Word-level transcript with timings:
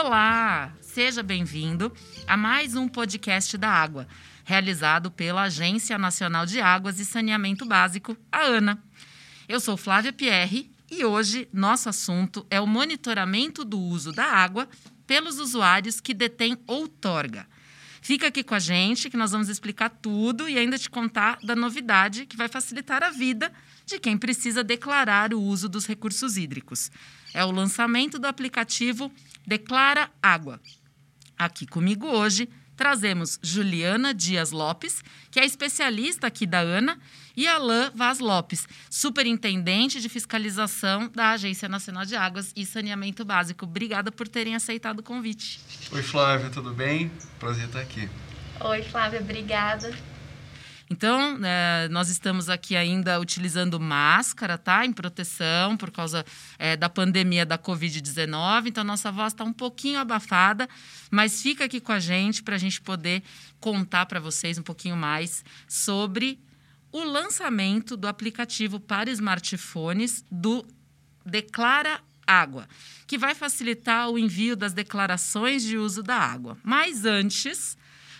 Olá, 0.00 0.72
seja 0.80 1.24
bem-vindo 1.24 1.92
a 2.24 2.36
mais 2.36 2.76
um 2.76 2.86
podcast 2.86 3.58
da 3.58 3.68
água, 3.68 4.06
realizado 4.44 5.10
pela 5.10 5.42
Agência 5.42 5.98
Nacional 5.98 6.46
de 6.46 6.60
Águas 6.60 7.00
e 7.00 7.04
Saneamento 7.04 7.66
Básico, 7.66 8.16
a 8.30 8.44
ANA. 8.46 8.80
Eu 9.48 9.58
sou 9.58 9.76
Flávia 9.76 10.12
Pierre 10.12 10.70
e 10.88 11.04
hoje 11.04 11.48
nosso 11.52 11.88
assunto 11.88 12.46
é 12.48 12.60
o 12.60 12.66
monitoramento 12.66 13.64
do 13.64 13.76
uso 13.76 14.12
da 14.12 14.22
água 14.22 14.68
pelos 15.04 15.40
usuários 15.40 16.00
que 16.00 16.14
detêm 16.14 16.56
outorga. 16.68 17.44
Fica 18.00 18.28
aqui 18.28 18.44
com 18.44 18.54
a 18.54 18.60
gente 18.60 19.10
que 19.10 19.16
nós 19.16 19.32
vamos 19.32 19.48
explicar 19.48 19.90
tudo 19.90 20.48
e 20.48 20.56
ainda 20.56 20.78
te 20.78 20.88
contar 20.88 21.40
da 21.42 21.56
novidade 21.56 22.24
que 22.24 22.36
vai 22.36 22.46
facilitar 22.46 23.02
a 23.02 23.10
vida 23.10 23.52
de 23.84 23.98
quem 23.98 24.16
precisa 24.16 24.62
declarar 24.62 25.34
o 25.34 25.42
uso 25.42 25.68
dos 25.68 25.86
recursos 25.86 26.36
hídricos. 26.36 26.88
É 27.32 27.44
o 27.44 27.50
lançamento 27.50 28.18
do 28.18 28.26
aplicativo 28.26 29.10
Declara 29.46 30.10
Água. 30.22 30.60
Aqui 31.38 31.66
comigo 31.66 32.06
hoje 32.06 32.48
trazemos 32.76 33.40
Juliana 33.42 34.14
Dias 34.14 34.52
Lopes, 34.52 35.02
que 35.30 35.40
é 35.40 35.44
especialista 35.44 36.28
aqui 36.28 36.46
da 36.46 36.60
ANA, 36.60 36.98
e 37.36 37.46
Alain 37.46 37.90
Vaz 37.94 38.18
Lopes, 38.20 38.66
superintendente 38.90 40.00
de 40.00 40.08
fiscalização 40.08 41.08
da 41.14 41.30
Agência 41.30 41.68
Nacional 41.68 42.04
de 42.04 42.16
Águas 42.16 42.52
e 42.56 42.64
Saneamento 42.64 43.24
Básico. 43.24 43.64
Obrigada 43.64 44.10
por 44.10 44.26
terem 44.26 44.54
aceitado 44.54 45.00
o 45.00 45.02
convite. 45.02 45.60
Oi, 45.92 46.02
Flávia, 46.02 46.50
tudo 46.50 46.72
bem? 46.72 47.10
Prazer 47.38 47.66
estar 47.66 47.80
aqui. 47.80 48.08
Oi, 48.60 48.82
Flávia, 48.82 49.20
obrigada. 49.20 49.92
Então, 50.90 51.38
é, 51.44 51.88
nós 51.90 52.08
estamos 52.08 52.48
aqui 52.48 52.74
ainda 52.74 53.20
utilizando 53.20 53.78
máscara, 53.78 54.56
tá? 54.56 54.86
Em 54.86 54.92
proteção 54.92 55.76
por 55.76 55.90
causa 55.90 56.24
é, 56.58 56.76
da 56.76 56.88
pandemia 56.88 57.44
da 57.44 57.58
Covid-19. 57.58 58.68
Então, 58.68 58.82
nossa 58.82 59.12
voz 59.12 59.32
está 59.32 59.44
um 59.44 59.52
pouquinho 59.52 59.98
abafada, 59.98 60.68
mas 61.10 61.42
fica 61.42 61.64
aqui 61.64 61.80
com 61.80 61.92
a 61.92 61.98
gente 61.98 62.42
para 62.42 62.54
a 62.54 62.58
gente 62.58 62.80
poder 62.80 63.22
contar 63.60 64.06
para 64.06 64.18
vocês 64.18 64.56
um 64.56 64.62
pouquinho 64.62 64.96
mais 64.96 65.44
sobre 65.66 66.40
o 66.90 67.04
lançamento 67.04 67.96
do 67.96 68.08
aplicativo 68.08 68.80
para 68.80 69.10
smartphones 69.10 70.24
do 70.30 70.66
Declara 71.24 72.00
Água, 72.26 72.66
que 73.06 73.18
vai 73.18 73.34
facilitar 73.34 74.08
o 74.10 74.18
envio 74.18 74.56
das 74.56 74.72
declarações 74.72 75.62
de 75.62 75.76
uso 75.76 76.02
da 76.02 76.16
água. 76.16 76.56
Mas 76.62 77.04
antes, 77.04 77.76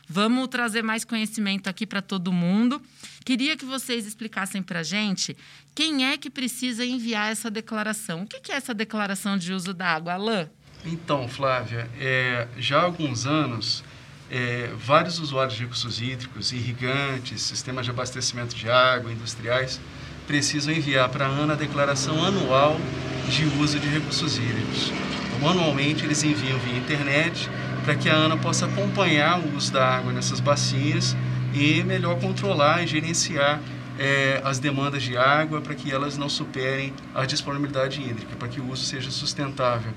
Vamos 0.09 0.49
trazer 0.49 0.83
mais 0.83 1.05
conhecimento 1.05 1.69
aqui 1.69 1.87
para 1.87 2.01
todo 2.01 2.33
mundo. 2.33 2.81
Queria 3.25 3.57
que 3.59 3.65
vocês 3.67 4.07
explicassem 4.07 4.63
para 4.63 4.81
a 4.81 4.83
gente 4.83 5.37
quem 5.75 6.07
é 6.07 6.17
que 6.17 6.31
precisa 6.31 6.85
enviar 6.85 7.31
essa 7.31 7.51
declaração. 7.51 8.23
O 8.23 8.27
que 8.27 8.51
é 8.51 8.55
essa 8.55 8.73
declaração 8.73 9.37
de 9.37 9.53
uso 9.53 9.75
da 9.75 9.87
água, 9.87 10.15
Alain? 10.15 10.49
Então, 10.85 11.29
Flávia, 11.29 11.91
é, 12.01 12.49
já 12.57 12.79
há 12.81 12.85
alguns 12.85 13.27
anos, 13.27 13.85
é, 14.31 14.73
vários 14.79 15.19
usuários 15.19 15.57
de 15.57 15.65
recursos 15.65 16.01
hídricos, 16.01 16.53
irrigantes, 16.53 17.43
sistemas 17.43 17.85
de 17.85 17.91
abastecimento 17.91 18.55
de 18.55 18.71
água, 18.71 19.13
industriais, 19.13 19.79
precisam 20.27 20.73
enviar 20.73 21.09
para 21.11 21.27
a 21.27 21.29
ANA 21.29 21.53
a 21.53 21.57
declaração 21.57 22.25
anual 22.25 22.81
de 23.29 23.45
uso 23.61 23.79
de 23.79 23.89
recursos 23.89 24.39
hídricos. 24.39 24.91
Então, 25.37 25.51
anualmente, 25.51 26.05
eles 26.05 26.23
enviam 26.23 26.59
via 26.61 26.79
internet 26.79 27.51
para 27.89 27.97
que 27.97 28.11
a 28.11 28.15
ANA 28.15 28.37
possa 28.37 28.67
acompanhar 28.67 29.41
o 29.41 29.57
uso 29.57 29.73
da 29.73 29.83
água 29.83 30.13
nessas 30.13 30.41
bacias 30.41 31.17
e 31.55 31.83
melhor 31.85 32.21
controlar 32.21 32.85
e 32.85 32.87
gerenciar 32.87 33.63
é, 33.99 34.43
as 34.45 34.59
demandas 34.59 35.03
de 35.03 35.17
água 35.17 35.63
para 35.63 35.75
que 35.75 35.91
elas 35.91 36.19
não 36.19 36.29
superem 36.29 36.93
a 37.15 37.25
disponibilidade 37.25 38.03
hídrica, 38.03 38.37
para 38.37 38.47
que 38.47 38.61
o 38.61 38.71
uso 38.71 38.85
seja 38.85 39.11
sustentável. 39.11 39.91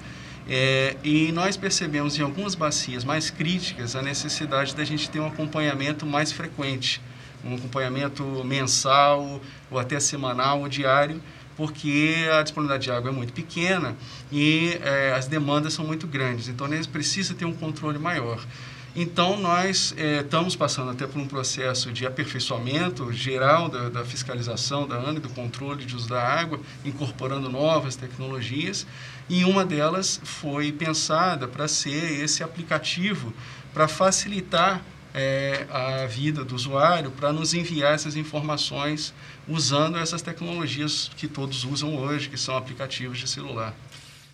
É, 0.47 0.95
e 1.03 1.33
nós 1.33 1.57
percebemos 1.57 2.17
em 2.17 2.21
algumas 2.21 2.55
bacias 2.55 3.03
mais 3.03 3.29
críticas 3.29 3.93
a 3.93 4.01
necessidade 4.01 4.73
da 4.73 4.85
gente 4.85 5.09
ter 5.09 5.19
um 5.19 5.27
acompanhamento 5.27 6.05
mais 6.05 6.31
frequente, 6.31 7.01
um 7.43 7.55
acompanhamento 7.55 8.23
mensal 8.45 9.41
ou 9.69 9.77
até 9.77 9.99
semanal 9.99 10.61
ou 10.61 10.69
diário, 10.69 11.21
porque 11.55 12.27
a 12.31 12.41
disponibilidade 12.41 12.83
de 12.83 12.91
água 12.91 13.11
é 13.11 13.13
muito 13.13 13.33
pequena 13.33 13.95
e 14.31 14.79
é, 14.81 15.13
as 15.13 15.27
demandas 15.27 15.73
são 15.73 15.85
muito 15.85 16.07
grandes. 16.07 16.47
Então, 16.47 16.67
eles 16.67 16.87
precisam 16.87 17.35
ter 17.35 17.45
um 17.45 17.53
controle 17.53 17.99
maior. 17.99 18.39
Então, 18.93 19.37
nós 19.39 19.93
é, 19.95 20.19
estamos 20.19 20.53
passando 20.53 20.91
até 20.91 21.07
por 21.07 21.21
um 21.21 21.25
processo 21.25 21.93
de 21.93 22.05
aperfeiçoamento 22.05 23.11
geral 23.13 23.69
da, 23.69 23.87
da, 23.87 24.03
fiscalização 24.03 24.85
da 24.85 24.95
ANA 24.95 25.21
do 25.21 25.29
controle 25.29 25.85
de 25.85 25.95
uso 25.95 26.09
da 26.09 26.21
água, 26.21 26.59
incorporando 26.83 27.49
novas 27.49 27.95
tecnologias, 27.95 28.85
e 29.29 29.45
uma 29.45 29.63
delas 29.63 30.19
foi 30.25 30.73
pensada 30.73 31.47
para 31.47 31.69
ser 31.69 32.21
esse 32.21 32.43
aplicativo 32.43 33.33
para 33.73 33.87
facilitar 33.87 34.81
é, 35.13 35.65
a 35.69 36.05
vida 36.05 36.43
do 36.43 36.55
usuário 36.55 37.11
para 37.11 37.31
nos 37.33 37.53
enviar 37.53 37.93
essas 37.93 38.15
informações 38.15 39.13
usando 39.47 39.97
essas 39.97 40.21
tecnologias 40.21 41.11
que 41.17 41.27
todos 41.27 41.63
usam 41.63 41.95
hoje, 41.95 42.29
que 42.29 42.37
são 42.37 42.55
aplicativos 42.55 43.17
de 43.17 43.27
celular. 43.27 43.73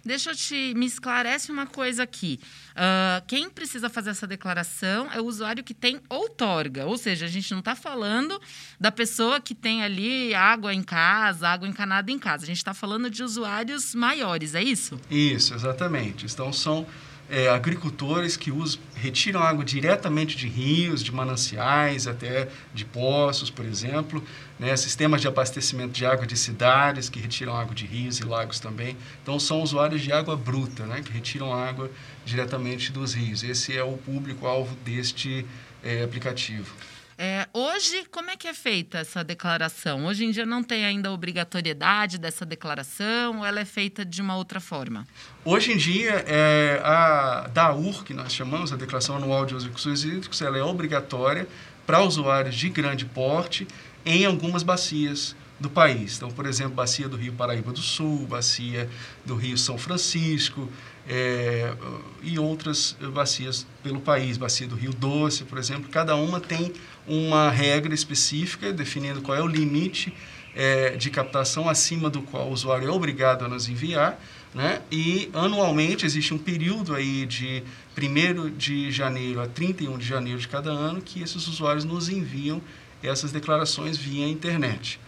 Deixa 0.08 0.32
eu 0.32 0.36
te 0.38 0.74
me 0.74 0.86
esclarece 0.86 1.52
uma 1.52 1.66
coisa 1.66 2.04
aqui. 2.04 2.40
Uh, 2.72 3.22
quem 3.28 3.50
precisa 3.50 3.90
fazer 3.90 4.12
essa 4.12 4.26
declaração 4.26 5.12
é 5.12 5.20
o 5.20 5.26
usuário 5.26 5.62
que 5.62 5.74
tem 5.74 6.00
outorga, 6.08 6.86
ou 6.86 6.98
seja, 6.98 7.26
a 7.26 7.28
gente 7.28 7.52
não 7.52 7.60
está 7.60 7.76
falando 7.76 8.40
da 8.80 8.90
pessoa 8.90 9.42
que 9.42 9.54
tem 9.54 9.84
ali 9.84 10.34
água 10.34 10.74
em 10.74 10.82
casa, 10.82 11.50
água 11.50 11.68
encanada 11.68 12.10
em 12.10 12.18
casa. 12.18 12.46
A 12.46 12.48
gente 12.48 12.56
está 12.56 12.74
falando 12.74 13.10
de 13.10 13.22
usuários 13.22 13.94
maiores, 13.94 14.56
é 14.56 14.64
isso? 14.64 14.98
Isso, 15.12 15.54
exatamente. 15.54 16.26
Então 16.26 16.54
são 16.54 16.88
é, 17.30 17.50
agricultores 17.50 18.38
que 18.38 18.52
usam, 18.52 18.80
retiram 18.96 19.42
água 19.42 19.64
diretamente 19.64 20.38
de 20.38 20.48
rios, 20.48 21.04
de 21.04 21.12
mananciais, 21.12 22.08
até 22.08 22.48
de 22.74 22.86
poços, 22.86 23.50
por 23.50 23.66
exemplo. 23.66 24.24
Né? 24.58 24.76
Sistemas 24.78 25.22
de 25.22 25.28
abastecimento 25.28 25.92
de 25.92 26.06
água 26.06 26.26
de 26.26 26.38
cidades 26.38 27.10
que 27.10 27.20
retiram 27.20 27.56
água 27.56 27.76
de 27.76 27.86
rios 27.86 28.20
e 28.20 28.26
lagos 28.26 28.60
também. 28.60 28.96
Então, 29.22 29.40
são 29.40 29.62
usuários 29.62 30.02
de 30.02 30.12
água 30.12 30.36
bruta, 30.38 30.86
né? 30.86 31.02
que 31.04 31.12
retiram 31.12 31.54
água 31.54 31.92
diretamente 32.26 32.92
dos 32.92 33.14
rios. 33.14 33.44
Esse 33.44 33.76
é 33.76 33.84
o 33.84 33.98
público-alvo 33.98 34.76
deste 34.86 35.46
é, 35.84 36.04
aplicativo. 36.04 36.74
É, 37.20 37.48
hoje, 37.52 38.06
como 38.12 38.30
é 38.30 38.38
que 38.38 38.48
é 38.48 38.54
feita 38.54 39.00
essa 39.00 39.24
declaração? 39.24 40.06
Hoje 40.06 40.24
em 40.24 40.30
dia 40.30 40.46
não 40.46 40.62
tem 40.62 40.86
ainda 40.86 41.10
a 41.10 41.12
obrigatoriedade 41.12 42.20
dessa 42.20 42.46
declaração 42.46 43.40
ou 43.40 43.46
ela 43.46 43.60
é 43.60 43.66
feita 43.66 44.06
de 44.06 44.22
uma 44.22 44.36
outra 44.36 44.60
forma? 44.60 45.08
Hoje 45.44 45.72
em 45.72 45.78
dia, 45.78 46.24
é, 46.28 46.80
a 46.84 47.50
DAUR, 47.52 48.04
que 48.04 48.14
nós 48.14 48.32
chamamos, 48.32 48.72
a 48.72 48.76
Declaração 48.76 49.16
Anual 49.16 49.48
de 49.48 49.58
Recursos 49.58 50.04
Hídricos, 50.06 50.40
ela 50.44 50.60
é 50.60 50.64
obrigatória 50.64 51.48
para 51.88 52.04
usuários 52.04 52.56
de 52.56 52.70
grande 52.70 53.06
porte 53.06 53.68
em 54.06 54.24
algumas 54.24 54.62
bacias 54.62 55.36
do 55.60 55.72
país. 55.72 56.18
Então, 56.18 56.30
por 56.30 56.46
exemplo, 56.46 56.76
bacia 56.76 57.10
do 57.10 57.18
Rio 57.18 57.34
Paraíba 57.34 57.72
do 57.72 57.82
Sul, 57.82 58.28
bacia 58.28 58.88
do 59.26 59.36
Rio 59.36 59.58
São 59.58 59.76
Francisco 59.76 60.70
é, 61.10 61.74
e 62.22 62.38
outras 62.38 62.96
bacias 63.14 63.66
pelo 63.82 64.02
país, 64.02 64.38
bacia 64.38 64.68
do 64.68 64.76
Rio 64.76 64.94
Doce, 64.94 65.44
por 65.46 65.58
exemplo. 65.58 65.90
Cada 65.90 66.16
uma 66.16 66.40
tem 66.40 66.74
uma 67.08 67.50
regra 67.50 67.94
específica 67.94 68.74
definindo 68.74 69.22
qual 69.22 69.38
é 69.38 69.42
o 69.42 69.48
limite 69.48 70.14
é, 70.54 70.98
de 70.98 71.10
captação 71.10 71.70
acima 71.70 72.10
do 72.10 72.22
qual 72.22 72.50
o 72.50 72.52
usuário 72.52 72.88
é 72.88 72.92
obrigado 72.92 73.46
a 73.46 73.48
nos 73.48 73.70
enviar. 73.70 74.20
Né? 74.54 74.82
E 74.92 75.30
anualmente 75.34 76.06
existe 76.06 76.34
um 76.34 76.38
período 76.38 76.96
aí 76.96 77.26
de 77.26 77.64
1 77.96 78.58
de 78.58 78.92
janeiro 78.92 79.40
a 79.40 79.48
31 79.48 79.98
de 79.98 80.06
janeiro 80.06 80.40
de 80.40 80.48
cada 80.48 80.72
ano 80.72 81.02
que 81.02 81.22
esses 81.22 81.48
usuários 81.48 81.86
nos 81.86 82.10
enviam 82.10 82.62
essas 83.04 83.32
declarações 83.32 83.98
via 83.98 84.28
internet. 84.28 85.00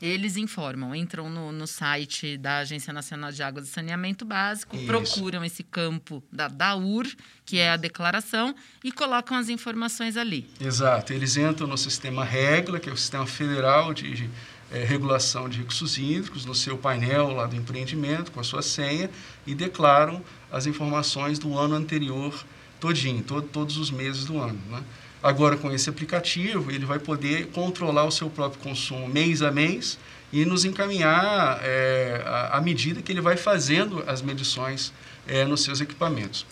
Eles 0.00 0.36
informam, 0.36 0.94
entram 0.94 1.28
no, 1.28 1.52
no 1.52 1.66
site 1.66 2.36
da 2.38 2.58
Agência 2.58 2.92
Nacional 2.92 3.30
de 3.30 3.42
Águas 3.42 3.68
e 3.68 3.70
Saneamento 3.70 4.24
Básico, 4.24 4.74
Isso. 4.74 4.86
procuram 4.86 5.44
esse 5.44 5.62
campo 5.62 6.22
da 6.32 6.48
DAUR, 6.48 7.06
que 7.44 7.58
é 7.58 7.70
a 7.70 7.76
declaração, 7.76 8.54
e 8.82 8.90
colocam 8.90 9.36
as 9.36 9.48
informações 9.48 10.16
ali. 10.16 10.48
Exato. 10.58 11.12
Eles 11.12 11.36
entram 11.36 11.66
no 11.66 11.76
sistema 11.76 12.24
REGLA, 12.24 12.80
que 12.80 12.88
é 12.88 12.92
o 12.92 12.96
Sistema 12.96 13.26
Federal 13.26 13.92
de, 13.92 14.30
é, 14.70 14.84
Regulação 14.84 15.48
de 15.48 15.58
Recursos 15.58 15.98
Hídricos, 15.98 16.44
no 16.46 16.54
seu 16.54 16.78
painel 16.78 17.28
lá 17.30 17.46
do 17.46 17.56
empreendimento, 17.56 18.32
com 18.32 18.40
a 18.40 18.44
sua 18.44 18.62
senha, 18.62 19.10
e 19.46 19.54
declaram 19.54 20.24
as 20.50 20.66
informações 20.66 21.38
do 21.38 21.58
ano 21.58 21.74
anterior 21.74 22.44
todinho, 22.80 23.22
todo, 23.22 23.46
todos 23.46 23.76
os 23.76 23.90
meses 23.90 24.24
do 24.24 24.40
ano. 24.40 24.58
Né? 24.70 24.82
Agora, 25.22 25.56
com 25.56 25.70
esse 25.70 25.90
aplicativo, 25.90 26.70
ele 26.70 26.86
vai 26.86 26.98
poder 26.98 27.48
controlar 27.48 28.04
o 28.04 28.10
seu 28.10 28.30
próprio 28.30 28.60
consumo 28.62 29.06
mês 29.06 29.42
a 29.42 29.50
mês 29.50 29.98
e 30.32 30.44
nos 30.44 30.64
encaminhar 30.64 31.60
é, 31.62 32.22
à 32.50 32.60
medida 32.60 33.02
que 33.02 33.12
ele 33.12 33.20
vai 33.20 33.36
fazendo 33.36 34.02
as 34.06 34.22
medições 34.22 34.92
é, 35.26 35.44
nos 35.44 35.62
seus 35.62 35.80
equipamentos. 35.80 36.46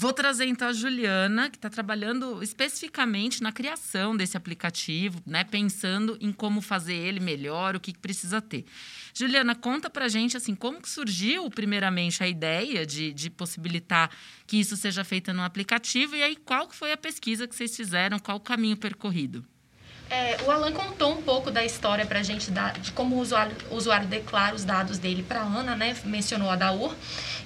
Vou 0.00 0.12
trazer 0.12 0.46
então 0.46 0.68
a 0.68 0.72
Juliana, 0.72 1.50
que 1.50 1.56
está 1.56 1.68
trabalhando 1.68 2.40
especificamente 2.40 3.42
na 3.42 3.50
criação 3.50 4.16
desse 4.16 4.36
aplicativo, 4.36 5.20
né? 5.26 5.42
Pensando 5.42 6.16
em 6.20 6.30
como 6.30 6.60
fazer 6.60 6.94
ele 6.94 7.18
melhor, 7.18 7.74
o 7.74 7.80
que, 7.80 7.92
que 7.92 7.98
precisa 7.98 8.40
ter. 8.40 8.64
Juliana, 9.12 9.56
conta 9.56 9.90
pra 9.90 10.06
gente 10.06 10.36
assim, 10.36 10.54
como 10.54 10.80
que 10.80 10.88
surgiu 10.88 11.50
primeiramente 11.50 12.22
a 12.22 12.28
ideia 12.28 12.86
de, 12.86 13.12
de 13.12 13.28
possibilitar 13.28 14.08
que 14.46 14.60
isso 14.60 14.76
seja 14.76 15.02
feito 15.02 15.32
no 15.32 15.42
aplicativo 15.42 16.14
e 16.14 16.22
aí 16.22 16.36
qual 16.36 16.70
foi 16.70 16.92
a 16.92 16.96
pesquisa 16.96 17.48
que 17.48 17.56
vocês 17.56 17.74
fizeram, 17.74 18.20
qual 18.20 18.36
o 18.36 18.40
caminho 18.40 18.76
percorrido? 18.76 19.44
É, 20.10 20.38
o 20.46 20.50
Alan 20.50 20.72
contou 20.72 21.12
um 21.12 21.20
pouco 21.20 21.50
da 21.50 21.62
história 21.62 22.06
para 22.06 22.20
a 22.20 22.22
gente 22.22 22.50
da, 22.50 22.70
de 22.70 22.92
como 22.92 23.16
o 23.16 23.18
usuário, 23.18 23.54
o 23.70 23.74
usuário 23.74 24.06
declara 24.06 24.54
os 24.54 24.64
dados 24.64 24.96
dele 24.96 25.22
para 25.22 25.40
a 25.40 25.44
Ana, 25.44 25.76
né? 25.76 25.94
mencionou 26.04 26.48
a 26.48 26.56
DAUR, 26.56 26.94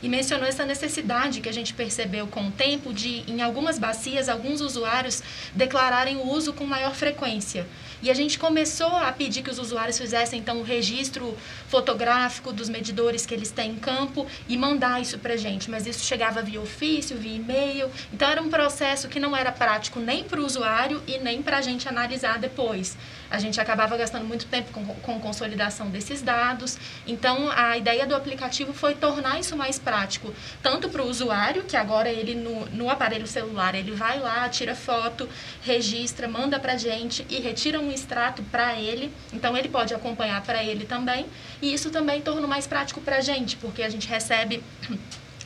e 0.00 0.08
mencionou 0.08 0.46
essa 0.46 0.64
necessidade 0.64 1.40
que 1.40 1.48
a 1.48 1.52
gente 1.52 1.74
percebeu 1.74 2.26
com 2.28 2.46
o 2.46 2.50
tempo 2.52 2.92
de, 2.92 3.24
em 3.26 3.42
algumas 3.42 3.80
bacias, 3.80 4.28
alguns 4.28 4.60
usuários 4.60 5.22
declararem 5.54 6.16
o 6.16 6.28
uso 6.28 6.52
com 6.52 6.64
maior 6.64 6.94
frequência. 6.94 7.66
E 8.00 8.10
a 8.10 8.14
gente 8.14 8.36
começou 8.36 8.96
a 8.96 9.12
pedir 9.12 9.42
que 9.42 9.50
os 9.50 9.60
usuários 9.60 9.96
fizessem, 9.96 10.40
então, 10.40 10.58
o 10.58 10.64
registro 10.64 11.36
fotográfico 11.68 12.52
dos 12.52 12.68
medidores 12.68 13.24
que 13.24 13.32
eles 13.32 13.52
têm 13.52 13.72
em 13.72 13.76
campo 13.76 14.26
e 14.48 14.56
mandar 14.56 15.00
isso 15.00 15.18
para 15.18 15.34
a 15.34 15.36
gente. 15.36 15.70
Mas 15.70 15.86
isso 15.86 16.04
chegava 16.04 16.42
via 16.42 16.60
ofício, 16.60 17.16
via 17.16 17.36
e-mail. 17.36 17.88
Então, 18.12 18.28
era 18.28 18.42
um 18.42 18.50
processo 18.50 19.08
que 19.08 19.20
não 19.20 19.36
era 19.36 19.52
prático 19.52 20.00
nem 20.00 20.24
para 20.24 20.40
o 20.40 20.44
usuário 20.44 21.00
e 21.06 21.18
nem 21.18 21.42
para 21.42 21.58
a 21.58 21.62
gente 21.62 21.88
analisar 21.88 22.40
depois. 22.40 22.51
A 23.30 23.38
gente 23.38 23.60
acabava 23.60 23.96
gastando 23.96 24.24
muito 24.24 24.46
tempo 24.46 24.72
com, 24.72 24.84
com 24.84 25.20
consolidação 25.20 25.88
desses 25.90 26.22
dados. 26.22 26.78
Então, 27.06 27.50
a 27.50 27.76
ideia 27.76 28.06
do 28.06 28.14
aplicativo 28.14 28.72
foi 28.72 28.94
tornar 28.94 29.40
isso 29.40 29.56
mais 29.56 29.78
prático, 29.78 30.32
tanto 30.62 30.88
para 30.88 31.02
o 31.02 31.08
usuário, 31.08 31.64
que 31.64 31.76
agora 31.76 32.10
ele 32.10 32.34
no, 32.34 32.66
no 32.66 32.90
aparelho 32.90 33.26
celular, 33.26 33.74
ele 33.74 33.92
vai 33.92 34.20
lá, 34.20 34.48
tira 34.48 34.74
foto, 34.74 35.28
registra, 35.62 36.28
manda 36.28 36.58
para 36.60 36.74
a 36.74 36.76
gente 36.76 37.26
e 37.28 37.40
retira 37.40 37.80
um 37.80 37.90
extrato 37.90 38.42
para 38.44 38.78
ele, 38.78 39.12
então 39.32 39.56
ele 39.56 39.68
pode 39.68 39.94
acompanhar 39.94 40.42
para 40.42 40.62
ele 40.62 40.84
também, 40.84 41.26
e 41.60 41.72
isso 41.72 41.90
também 41.90 42.20
torna 42.20 42.46
mais 42.46 42.66
prático 42.66 43.00
para 43.00 43.16
a 43.16 43.20
gente, 43.20 43.56
porque 43.56 43.82
a 43.82 43.88
gente 43.88 44.06
recebe 44.08 44.62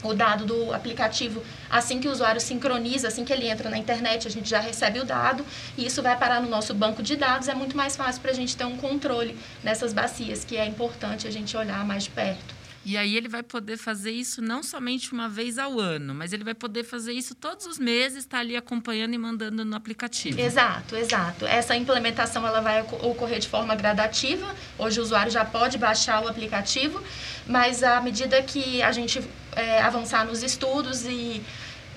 o 0.08 0.14
dado 0.14 0.44
do 0.44 0.72
aplicativo 0.72 1.42
assim 1.70 2.00
que 2.00 2.08
o 2.08 2.12
usuário 2.12 2.40
sincroniza, 2.40 3.08
assim 3.08 3.24
que 3.24 3.32
ele 3.32 3.48
entra 3.48 3.68
na 3.70 3.78
internet, 3.78 4.26
a 4.26 4.30
gente 4.30 4.48
já 4.48 4.60
recebe 4.60 4.98
o 4.98 5.04
dado 5.04 5.44
e 5.76 5.86
isso 5.86 6.02
vai 6.02 6.16
parar 6.16 6.40
no 6.40 6.48
nosso 6.48 6.74
banco 6.74 7.02
de 7.02 7.16
dados. 7.16 7.48
É 7.48 7.54
muito 7.54 7.76
mais 7.76 7.96
fácil 7.96 8.22
para 8.22 8.30
a 8.30 8.34
gente 8.34 8.56
ter 8.56 8.64
um 8.64 8.76
controle 8.76 9.36
nessas 9.62 9.92
bacias, 9.92 10.44
que 10.44 10.56
é 10.56 10.66
importante 10.66 11.26
a 11.26 11.30
gente 11.30 11.56
olhar 11.56 11.84
mais 11.84 12.04
de 12.04 12.10
perto. 12.10 12.56
E 12.88 12.96
aí 12.96 13.16
ele 13.16 13.28
vai 13.28 13.42
poder 13.42 13.76
fazer 13.76 14.12
isso 14.12 14.40
não 14.40 14.62
somente 14.62 15.12
uma 15.12 15.28
vez 15.28 15.58
ao 15.58 15.80
ano, 15.80 16.14
mas 16.14 16.32
ele 16.32 16.44
vai 16.44 16.54
poder 16.54 16.84
fazer 16.84 17.12
isso 17.12 17.34
todos 17.34 17.66
os 17.66 17.80
meses, 17.80 18.18
estar 18.18 18.36
tá 18.36 18.40
ali 18.40 18.56
acompanhando 18.56 19.12
e 19.12 19.18
mandando 19.18 19.64
no 19.64 19.74
aplicativo. 19.74 20.40
Exato, 20.40 20.94
exato. 20.94 21.44
Essa 21.46 21.74
implementação 21.74 22.46
ela 22.46 22.60
vai 22.60 22.82
ocorrer 22.82 23.40
de 23.40 23.48
forma 23.48 23.74
gradativa. 23.74 24.54
Hoje 24.78 25.00
o 25.00 25.02
usuário 25.02 25.32
já 25.32 25.44
pode 25.44 25.78
baixar 25.78 26.22
o 26.22 26.28
aplicativo, 26.28 27.02
mas 27.44 27.82
à 27.82 28.00
medida 28.00 28.40
que 28.40 28.80
a 28.80 28.92
gente 28.92 29.20
é, 29.56 29.80
avançar 29.80 30.24
nos 30.24 30.42
estudos 30.42 31.04
e 31.04 31.42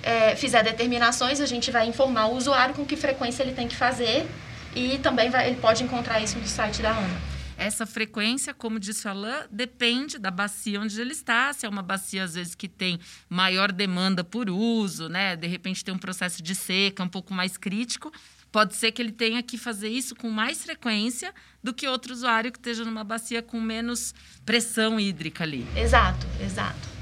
é, 0.02 0.36
fizer 0.36 0.64
determinações, 0.64 1.40
a 1.42 1.46
gente 1.46 1.70
vai 1.70 1.88
informar 1.88 2.28
o 2.28 2.36
usuário 2.36 2.74
com 2.74 2.86
que 2.86 2.96
frequência 2.96 3.44
ele 3.44 3.52
tem 3.52 3.68
que 3.68 3.76
fazer 3.76 4.26
e 4.76 4.98
também 5.00 5.30
vai, 5.30 5.48
ele 5.48 5.58
pode 5.58 5.84
encontrar 5.84 6.20
isso 6.22 6.40
no 6.40 6.48
site 6.48 6.82
da 6.82 6.92
ANA. 6.92 7.30
Essa 7.58 7.86
frequência, 7.86 8.54
como 8.54 8.80
disse 8.80 9.06
o 9.06 9.12
Alain, 9.12 9.44
depende 9.52 10.18
da 10.18 10.32
bacia 10.32 10.80
onde 10.80 11.00
ele 11.00 11.12
está. 11.12 11.52
Se 11.52 11.66
é 11.66 11.70
uma 11.70 11.82
bacia, 11.82 12.24
às 12.24 12.36
vezes, 12.36 12.56
que 12.56 12.70
tem 12.70 12.98
maior 13.28 13.70
demanda 13.70 14.24
por 14.24 14.50
uso, 14.50 15.10
né? 15.10 15.36
De 15.36 15.46
repente 15.46 15.84
tem 15.84 15.94
um 15.94 15.98
processo 15.98 16.42
de 16.42 16.56
seca 16.56 17.04
um 17.04 17.10
pouco 17.10 17.34
mais 17.34 17.58
crítico. 17.58 18.14
Pode 18.50 18.76
ser 18.76 18.94
que 18.94 19.02
ele 19.02 19.12
tenha 19.12 19.44
que 19.44 19.58
fazer 19.58 19.90
isso 19.90 20.16
com 20.16 20.30
mais 20.30 20.64
frequência 20.64 21.34
do 21.62 21.74
que 21.74 21.86
outro 21.86 22.14
usuário 22.14 22.50
que 22.50 22.58
esteja 22.58 22.86
numa 22.86 23.04
bacia 23.04 23.42
com 23.42 23.60
menos 23.60 24.16
pressão 24.46 24.98
hídrica 24.98 25.44
ali. 25.44 25.68
Exato, 25.76 26.26
exato. 26.42 26.99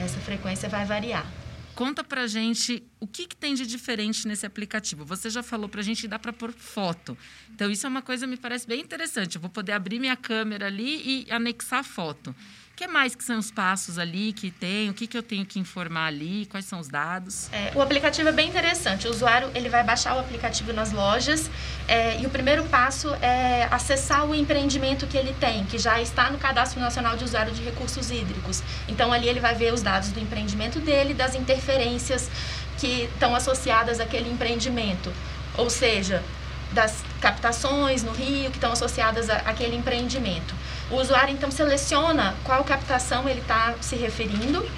Essa 0.00 0.18
frequência 0.20 0.68
vai 0.68 0.86
variar. 0.86 1.26
Conta 1.74 2.02
pra 2.02 2.26
gente 2.26 2.82
o 2.98 3.06
que, 3.06 3.26
que, 3.26 3.36
tem 3.36 3.54
de 3.54 3.66
diferente 3.66 4.26
nesse 4.26 4.44
aplicativo. 4.44 5.04
Você 5.04 5.30
já 5.30 5.42
falou 5.42 5.68
pra 5.68 5.82
gente 5.82 6.02
que 6.02 6.08
dá 6.08 6.18
para 6.18 6.32
pôr 6.32 6.52
foto. 6.52 7.16
Então, 7.54 7.70
isso 7.70 7.86
é 7.86 7.88
uma 7.88 8.02
coisa 8.02 8.26
que 8.26 8.30
me 8.30 8.36
parece 8.36 8.66
bem 8.66 8.80
interessante. 8.80 9.36
Eu 9.36 9.40
vou 9.40 9.50
poder 9.50 9.72
abrir 9.72 9.98
minha 9.98 10.16
câmera 10.16 10.66
ali 10.66 11.24
e 11.26 11.30
anexar 11.30 11.84
foto 11.84 12.34
que 12.80 12.86
mais 12.86 13.14
que 13.14 13.22
são 13.22 13.38
os 13.38 13.50
passos 13.50 13.98
ali 13.98 14.32
que 14.32 14.50
tem? 14.50 14.88
O 14.88 14.94
que, 14.94 15.06
que 15.06 15.18
eu 15.18 15.22
tenho 15.22 15.44
que 15.44 15.58
informar 15.58 16.06
ali? 16.06 16.46
Quais 16.46 16.64
são 16.64 16.80
os 16.80 16.88
dados? 16.88 17.50
É, 17.52 17.72
o 17.74 17.82
aplicativo 17.82 18.30
é 18.30 18.32
bem 18.32 18.48
interessante. 18.48 19.06
O 19.06 19.10
usuário 19.10 19.50
ele 19.54 19.68
vai 19.68 19.84
baixar 19.84 20.16
o 20.16 20.18
aplicativo 20.18 20.72
nas 20.72 20.90
lojas 20.90 21.50
é, 21.86 22.18
e 22.18 22.24
o 22.24 22.30
primeiro 22.30 22.64
passo 22.64 23.12
é 23.20 23.68
acessar 23.70 24.24
o 24.24 24.34
empreendimento 24.34 25.06
que 25.06 25.18
ele 25.18 25.34
tem, 25.38 25.66
que 25.66 25.76
já 25.76 26.00
está 26.00 26.30
no 26.30 26.38
Cadastro 26.38 26.80
Nacional 26.80 27.18
de 27.18 27.24
Usuário 27.24 27.52
de 27.52 27.62
Recursos 27.62 28.10
Hídricos. 28.10 28.62
Então, 28.88 29.12
ali 29.12 29.28
ele 29.28 29.40
vai 29.40 29.54
ver 29.54 29.74
os 29.74 29.82
dados 29.82 30.08
do 30.08 30.18
empreendimento 30.18 30.80
dele, 30.80 31.12
das 31.12 31.34
interferências 31.34 32.30
que 32.78 33.10
estão 33.12 33.36
associadas 33.36 34.00
àquele 34.00 34.30
empreendimento. 34.30 35.12
Ou 35.58 35.68
seja, 35.68 36.24
das 36.72 37.02
captações 37.20 38.02
no 38.02 38.12
rio 38.12 38.50
que 38.50 38.56
estão 38.56 38.72
associadas 38.72 39.28
àquele 39.28 39.76
empreendimento. 39.76 40.54
O 40.90 40.96
usuário 40.96 41.32
então 41.32 41.50
seleciona 41.50 42.34
qual 42.44 42.64
captação 42.64 43.28
ele 43.28 43.40
está 43.40 43.74
se 43.80 43.94
referindo 43.94 44.68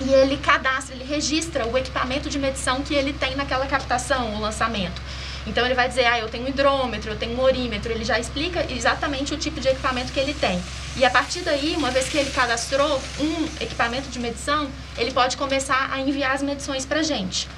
e 0.00 0.10
ele 0.10 0.36
cadastra, 0.36 0.94
ele 0.94 1.04
registra 1.04 1.66
o 1.66 1.76
equipamento 1.76 2.28
de 2.28 2.38
medição 2.38 2.82
que 2.82 2.94
ele 2.94 3.12
tem 3.12 3.34
naquela 3.34 3.66
captação, 3.66 4.34
o 4.34 4.40
lançamento. 4.40 5.00
Então 5.46 5.64
ele 5.64 5.74
vai 5.74 5.88
dizer, 5.88 6.04
ah, 6.04 6.18
eu 6.18 6.28
tenho 6.28 6.44
um 6.44 6.48
hidrômetro, 6.48 7.10
eu 7.10 7.16
tenho 7.16 7.34
um 7.36 7.40
orímetro, 7.40 7.90
ele 7.90 8.04
já 8.04 8.18
explica 8.18 8.70
exatamente 8.70 9.32
o 9.32 9.38
tipo 9.38 9.60
de 9.60 9.68
equipamento 9.68 10.12
que 10.12 10.20
ele 10.20 10.34
tem. 10.34 10.62
E 10.96 11.04
a 11.04 11.10
partir 11.10 11.40
daí, 11.40 11.74
uma 11.76 11.90
vez 11.90 12.08
que 12.08 12.18
ele 12.18 12.30
cadastrou 12.30 13.00
um 13.18 13.48
equipamento 13.60 14.08
de 14.10 14.18
medição, 14.18 14.68
ele 14.98 15.10
pode 15.10 15.36
começar 15.36 15.88
a 15.90 16.00
enviar 16.00 16.32
as 16.32 16.42
medições 16.42 16.84
para 16.84 17.00
a 17.00 17.02
gente. 17.02 17.48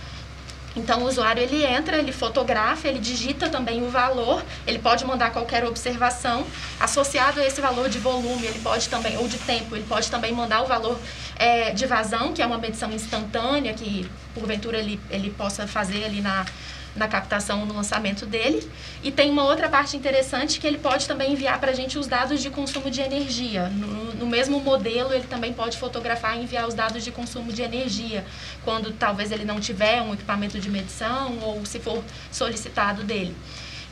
Então 0.80 1.02
o 1.02 1.06
usuário 1.06 1.42
ele 1.42 1.64
entra, 1.64 1.98
ele 1.98 2.10
fotografa, 2.10 2.88
ele 2.88 2.98
digita 2.98 3.48
também 3.48 3.82
o 3.82 3.90
valor, 3.90 4.42
ele 4.66 4.78
pode 4.78 5.04
mandar 5.04 5.30
qualquer 5.30 5.64
observação. 5.64 6.46
Associado 6.80 7.38
a 7.40 7.46
esse 7.46 7.60
valor 7.60 7.88
de 7.88 7.98
volume, 7.98 8.46
ele 8.46 8.58
pode 8.60 8.88
também 8.88 9.16
ou 9.18 9.28
de 9.28 9.38
tempo, 9.38 9.76
ele 9.76 9.84
pode 9.86 10.10
também 10.10 10.32
mandar 10.32 10.62
o 10.62 10.66
valor 10.66 10.98
é, 11.36 11.70
de 11.70 11.86
vazão, 11.86 12.32
que 12.32 12.42
é 12.42 12.46
uma 12.46 12.58
medição 12.58 12.90
instantânea 12.90 13.74
que 13.74 14.08
porventura 14.34 14.78
ele 14.78 14.98
ele 15.10 15.30
possa 15.30 15.66
fazer 15.66 16.04
ali 16.04 16.20
na 16.20 16.46
na 16.94 17.06
captação 17.06 17.64
no 17.64 17.74
lançamento 17.74 18.26
dele. 18.26 18.68
E 19.02 19.10
tem 19.10 19.30
uma 19.30 19.44
outra 19.44 19.68
parte 19.68 19.96
interessante 19.96 20.58
que 20.60 20.66
ele 20.66 20.78
pode 20.78 21.06
também 21.06 21.32
enviar 21.32 21.58
para 21.60 21.70
a 21.70 21.74
gente 21.74 21.98
os 21.98 22.06
dados 22.06 22.42
de 22.42 22.50
consumo 22.50 22.90
de 22.90 23.00
energia. 23.00 23.68
No, 23.68 24.14
no, 24.14 24.26
mesmo 24.26 24.60
modelo, 24.60 25.12
ele 25.12 25.26
também 25.26 25.52
pode 25.52 25.78
fotografar 25.78 26.36
e 26.36 26.42
enviar 26.42 26.66
os 26.66 26.74
dados 26.74 27.04
de 27.04 27.10
consumo 27.10 27.52
de 27.52 27.62
energia, 27.62 28.24
quando 28.64 28.92
talvez 28.92 29.32
ele 29.32 29.44
não 29.44 29.60
tiver 29.60 30.02
um 30.02 30.14
equipamento 30.14 30.58
de 30.58 30.70
medição 30.70 31.38
ou 31.42 31.64
se 31.64 31.78
for 31.78 32.02
solicitado 32.30 33.02
dele. 33.04 33.34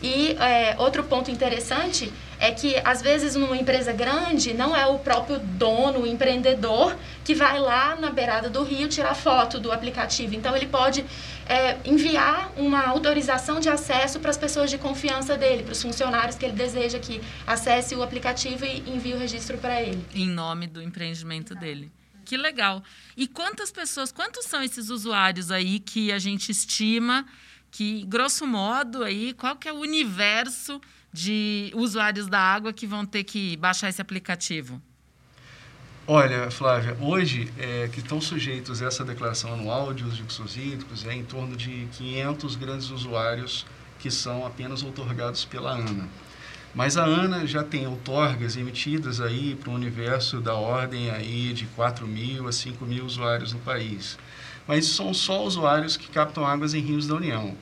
E 0.02 0.36
é, 0.38 0.76
outro 0.78 1.02
ponto 1.02 1.28
interessante 1.28 2.12
é 2.38 2.52
que, 2.52 2.80
às 2.84 3.02
vezes, 3.02 3.34
numa 3.34 3.56
empresa 3.56 3.92
grande, 3.92 4.54
não 4.54 4.76
é 4.76 4.86
o 4.86 4.98
próprio 5.00 5.40
dono, 5.40 6.02
o 6.02 6.06
empreendedor, 6.06 6.96
que 7.24 7.34
vai 7.34 7.58
lá 7.58 7.96
na 7.96 8.10
beirada 8.10 8.48
do 8.48 8.62
rio 8.62 8.88
tirar 8.88 9.14
foto 9.14 9.58
do 9.58 9.72
aplicativo. 9.72 10.36
Então, 10.36 10.54
ele 10.54 10.66
pode 10.66 11.04
é, 11.48 11.78
enviar 11.84 12.52
uma 12.56 12.86
autorização 12.86 13.58
de 13.58 13.68
acesso 13.68 14.20
para 14.20 14.30
as 14.30 14.36
pessoas 14.36 14.70
de 14.70 14.76
confiança 14.76 15.36
dele, 15.36 15.62
para 15.62 15.72
os 15.72 15.82
funcionários 15.82 16.36
que 16.36 16.44
ele 16.44 16.54
deseja 16.54 16.98
que 16.98 17.20
acesse 17.46 17.94
o 17.94 18.02
aplicativo 18.02 18.64
e 18.64 18.80
envie 18.90 19.14
o 19.14 19.18
registro 19.18 19.56
para 19.58 19.82
ele. 19.82 20.04
Em 20.14 20.28
nome 20.28 20.66
do 20.66 20.82
empreendimento 20.82 21.54
dele. 21.54 21.90
Que 22.24 22.36
legal. 22.36 22.82
E 23.16 23.26
quantas 23.26 23.72
pessoas, 23.72 24.12
quantos 24.12 24.44
são 24.44 24.62
esses 24.62 24.90
usuários 24.90 25.50
aí 25.50 25.80
que 25.80 26.12
a 26.12 26.18
gente 26.18 26.52
estima 26.52 27.24
que, 27.70 28.04
grosso 28.06 28.46
modo, 28.46 29.02
aí, 29.02 29.32
qual 29.34 29.56
que 29.56 29.68
é 29.68 29.72
o 29.72 29.76
universo 29.76 30.80
de 31.12 31.70
usuários 31.74 32.26
da 32.26 32.40
água 32.40 32.72
que 32.72 32.86
vão 32.86 33.04
ter 33.04 33.24
que 33.24 33.56
baixar 33.56 33.88
esse 33.88 34.00
aplicativo? 34.00 34.82
Olha, 36.10 36.50
Flávia, 36.50 36.96
hoje 37.02 37.52
é, 37.58 37.86
que 37.92 38.00
estão 38.00 38.18
sujeitos 38.18 38.80
a 38.80 38.86
essa 38.86 39.04
declaração 39.04 39.52
anual 39.52 39.92
de 39.92 40.04
uso 40.04 40.16
de 40.16 40.22
recursos 40.22 40.56
hídricos 40.56 41.06
é 41.06 41.12
em 41.12 41.22
torno 41.22 41.54
de 41.54 41.86
500 41.98 42.56
grandes 42.56 42.88
usuários 42.88 43.66
que 43.98 44.10
são 44.10 44.46
apenas 44.46 44.82
otorgados 44.82 45.44
pela 45.44 45.72
ANA. 45.72 46.08
Mas 46.74 46.96
a 46.96 47.04
ANA 47.04 47.46
já 47.46 47.62
tem 47.62 47.86
outorgas 47.86 48.56
emitidas 48.56 49.20
aí 49.20 49.54
para 49.54 49.68
o 49.68 49.74
universo 49.74 50.40
da 50.40 50.54
ordem 50.54 51.10
aí 51.10 51.52
de 51.52 51.66
4 51.66 52.06
mil 52.06 52.48
a 52.48 52.52
5 52.52 52.86
mil 52.86 53.04
usuários 53.04 53.52
no 53.52 53.58
país 53.58 54.16
mas 54.68 54.84
são 54.84 55.14
só 55.14 55.42
usuários 55.42 55.96
que 55.96 56.10
captam 56.10 56.46
águas 56.46 56.74
em 56.74 56.80
rios 56.80 57.06
da 57.06 57.14
União. 57.14 57.56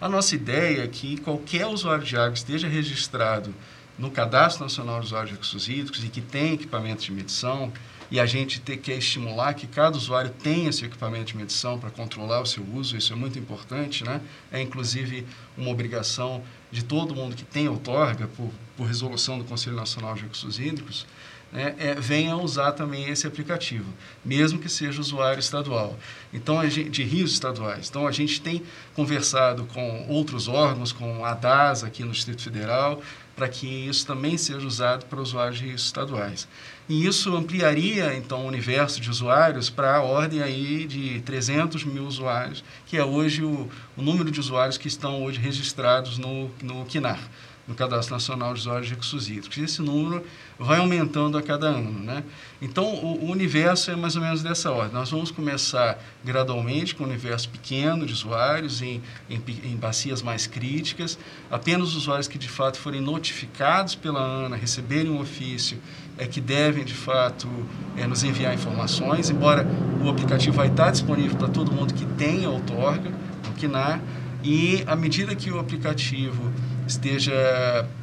A 0.00 0.08
nossa 0.08 0.36
ideia 0.36 0.84
é 0.84 0.86
que 0.86 1.16
qualquer 1.16 1.66
usuário 1.66 2.04
de 2.04 2.16
água 2.16 2.34
esteja 2.34 2.68
registrado 2.68 3.52
no 3.98 4.10
Cadastro 4.10 4.64
Nacional 4.64 5.00
de 5.00 5.06
Usuários 5.06 5.30
de 5.30 5.36
Recursos 5.36 5.68
Hídricos 5.68 6.04
e 6.04 6.08
que 6.08 6.20
tem 6.20 6.54
equipamentos 6.54 7.04
de 7.04 7.12
medição, 7.12 7.72
e 8.10 8.20
a 8.20 8.26
gente 8.26 8.60
ter, 8.60 8.76
quer 8.76 8.98
estimular 8.98 9.54
que 9.54 9.66
cada 9.66 9.96
usuário 9.96 10.30
tenha 10.30 10.68
esse 10.68 10.84
equipamento 10.84 11.26
de 11.26 11.36
medição 11.36 11.78
para 11.78 11.90
controlar 11.90 12.42
o 12.42 12.46
seu 12.46 12.62
uso, 12.62 12.94
isso 12.94 13.10
é 13.10 13.16
muito 13.16 13.38
importante, 13.38 14.04
né? 14.04 14.20
É 14.50 14.60
inclusive 14.60 15.26
uma 15.56 15.70
obrigação 15.70 16.42
de 16.70 16.84
todo 16.84 17.14
mundo 17.14 17.34
que 17.34 17.42
tem 17.42 17.68
outorga, 17.68 18.28
por, 18.28 18.50
por 18.76 18.86
resolução 18.86 19.38
do 19.38 19.44
Conselho 19.44 19.76
Nacional 19.76 20.14
de 20.14 20.22
Recursos 20.22 20.58
Hídricos, 20.58 21.06
né, 21.52 21.74
é, 21.78 21.94
venha 21.94 22.34
usar 22.36 22.72
também 22.72 23.08
esse 23.10 23.26
aplicativo, 23.26 23.92
mesmo 24.24 24.58
que 24.58 24.68
seja 24.68 25.00
usuário 25.00 25.38
estadual. 25.38 25.98
Então, 26.32 26.66
gente, 26.68 26.88
de 26.88 27.04
rios 27.04 27.32
estaduais. 27.32 27.90
Então, 27.90 28.06
a 28.06 28.12
gente 28.12 28.40
tem 28.40 28.62
conversado 28.94 29.64
com 29.66 30.06
outros 30.08 30.48
órgãos, 30.48 30.92
com 30.92 31.24
a 31.24 31.34
DAS 31.34 31.84
aqui 31.84 32.02
no 32.02 32.12
Distrito 32.12 32.42
Federal, 32.42 33.02
para 33.34 33.48
que 33.48 33.66
isso 33.66 34.06
também 34.06 34.36
seja 34.36 34.66
usado 34.66 35.06
para 35.06 35.20
usuários 35.20 35.60
estaduais. 35.62 36.46
E 36.88 37.06
isso 37.06 37.34
ampliaria, 37.34 38.14
então, 38.14 38.44
o 38.44 38.48
universo 38.48 39.00
de 39.00 39.08
usuários 39.08 39.70
para 39.70 39.96
a 39.96 40.02
ordem 40.02 40.42
aí 40.42 40.86
de 40.86 41.20
300 41.22 41.84
mil 41.84 42.04
usuários, 42.04 42.62
que 42.86 42.96
é 42.96 43.04
hoje 43.04 43.42
o, 43.42 43.68
o 43.96 44.02
número 44.02 44.30
de 44.30 44.40
usuários 44.40 44.76
que 44.76 44.88
estão 44.88 45.24
hoje 45.24 45.38
registrados 45.38 46.18
no, 46.18 46.50
no 46.62 46.84
KINAR 46.84 47.20
no 47.66 47.74
Cadastro 47.74 48.14
Nacional 48.14 48.52
de 48.54 48.60
Usuários 48.60 48.86
de 48.86 48.94
Recursos 48.94 49.28
Hídricos. 49.28 49.56
Esse 49.56 49.80
número 49.80 50.24
vai 50.58 50.78
aumentando 50.78 51.38
a 51.38 51.42
cada 51.42 51.68
ano. 51.68 52.00
Né? 52.00 52.24
Então, 52.60 52.84
o, 52.84 53.24
o, 53.24 53.30
universo 53.30 53.90
é 53.90 53.96
mais 53.96 54.16
ou 54.16 54.22
menos 54.22 54.42
dessa 54.42 54.70
ordem. 54.70 54.92
Nós 54.92 55.10
vamos 55.10 55.30
começar 55.30 56.02
gradualmente 56.24 56.94
com 56.94 57.04
um 57.04 57.06
universo 57.06 57.48
pequeno 57.48 58.04
de 58.04 58.12
usuários, 58.12 58.82
em, 58.82 59.00
em, 59.30 59.40
em 59.64 59.76
bacias 59.76 60.22
mais 60.22 60.46
críticas. 60.46 61.18
Apenas 61.50 61.88
os 61.88 61.96
usuários 61.96 62.26
que, 62.26 62.38
de 62.38 62.48
fato, 62.48 62.78
forem 62.78 63.00
notificados 63.00 63.94
pela 63.94 64.20
ANA, 64.20 64.56
receberem 64.56 65.10
um 65.10 65.20
ofício, 65.20 65.78
é 66.18 66.26
que 66.26 66.40
devem, 66.40 66.84
de 66.84 66.94
fato, 66.94 67.48
é, 67.96 68.06
nos 68.06 68.22
enviar 68.22 68.52
informações, 68.54 69.30
embora 69.30 69.66
o 70.04 70.08
aplicativo 70.08 70.56
vai 70.56 70.68
estar 70.68 70.90
disponível 70.90 71.36
para 71.36 71.48
todo 71.48 71.72
mundo 71.72 71.94
que 71.94 72.04
tenha 72.04 72.50
outorga, 72.50 73.10
no 73.46 73.54
KINAR, 73.54 74.00
e 74.44 74.82
à 74.86 74.96
medida 74.96 75.34
que 75.34 75.50
o 75.50 75.58
aplicativo 75.58 76.52
esteja 76.86 77.32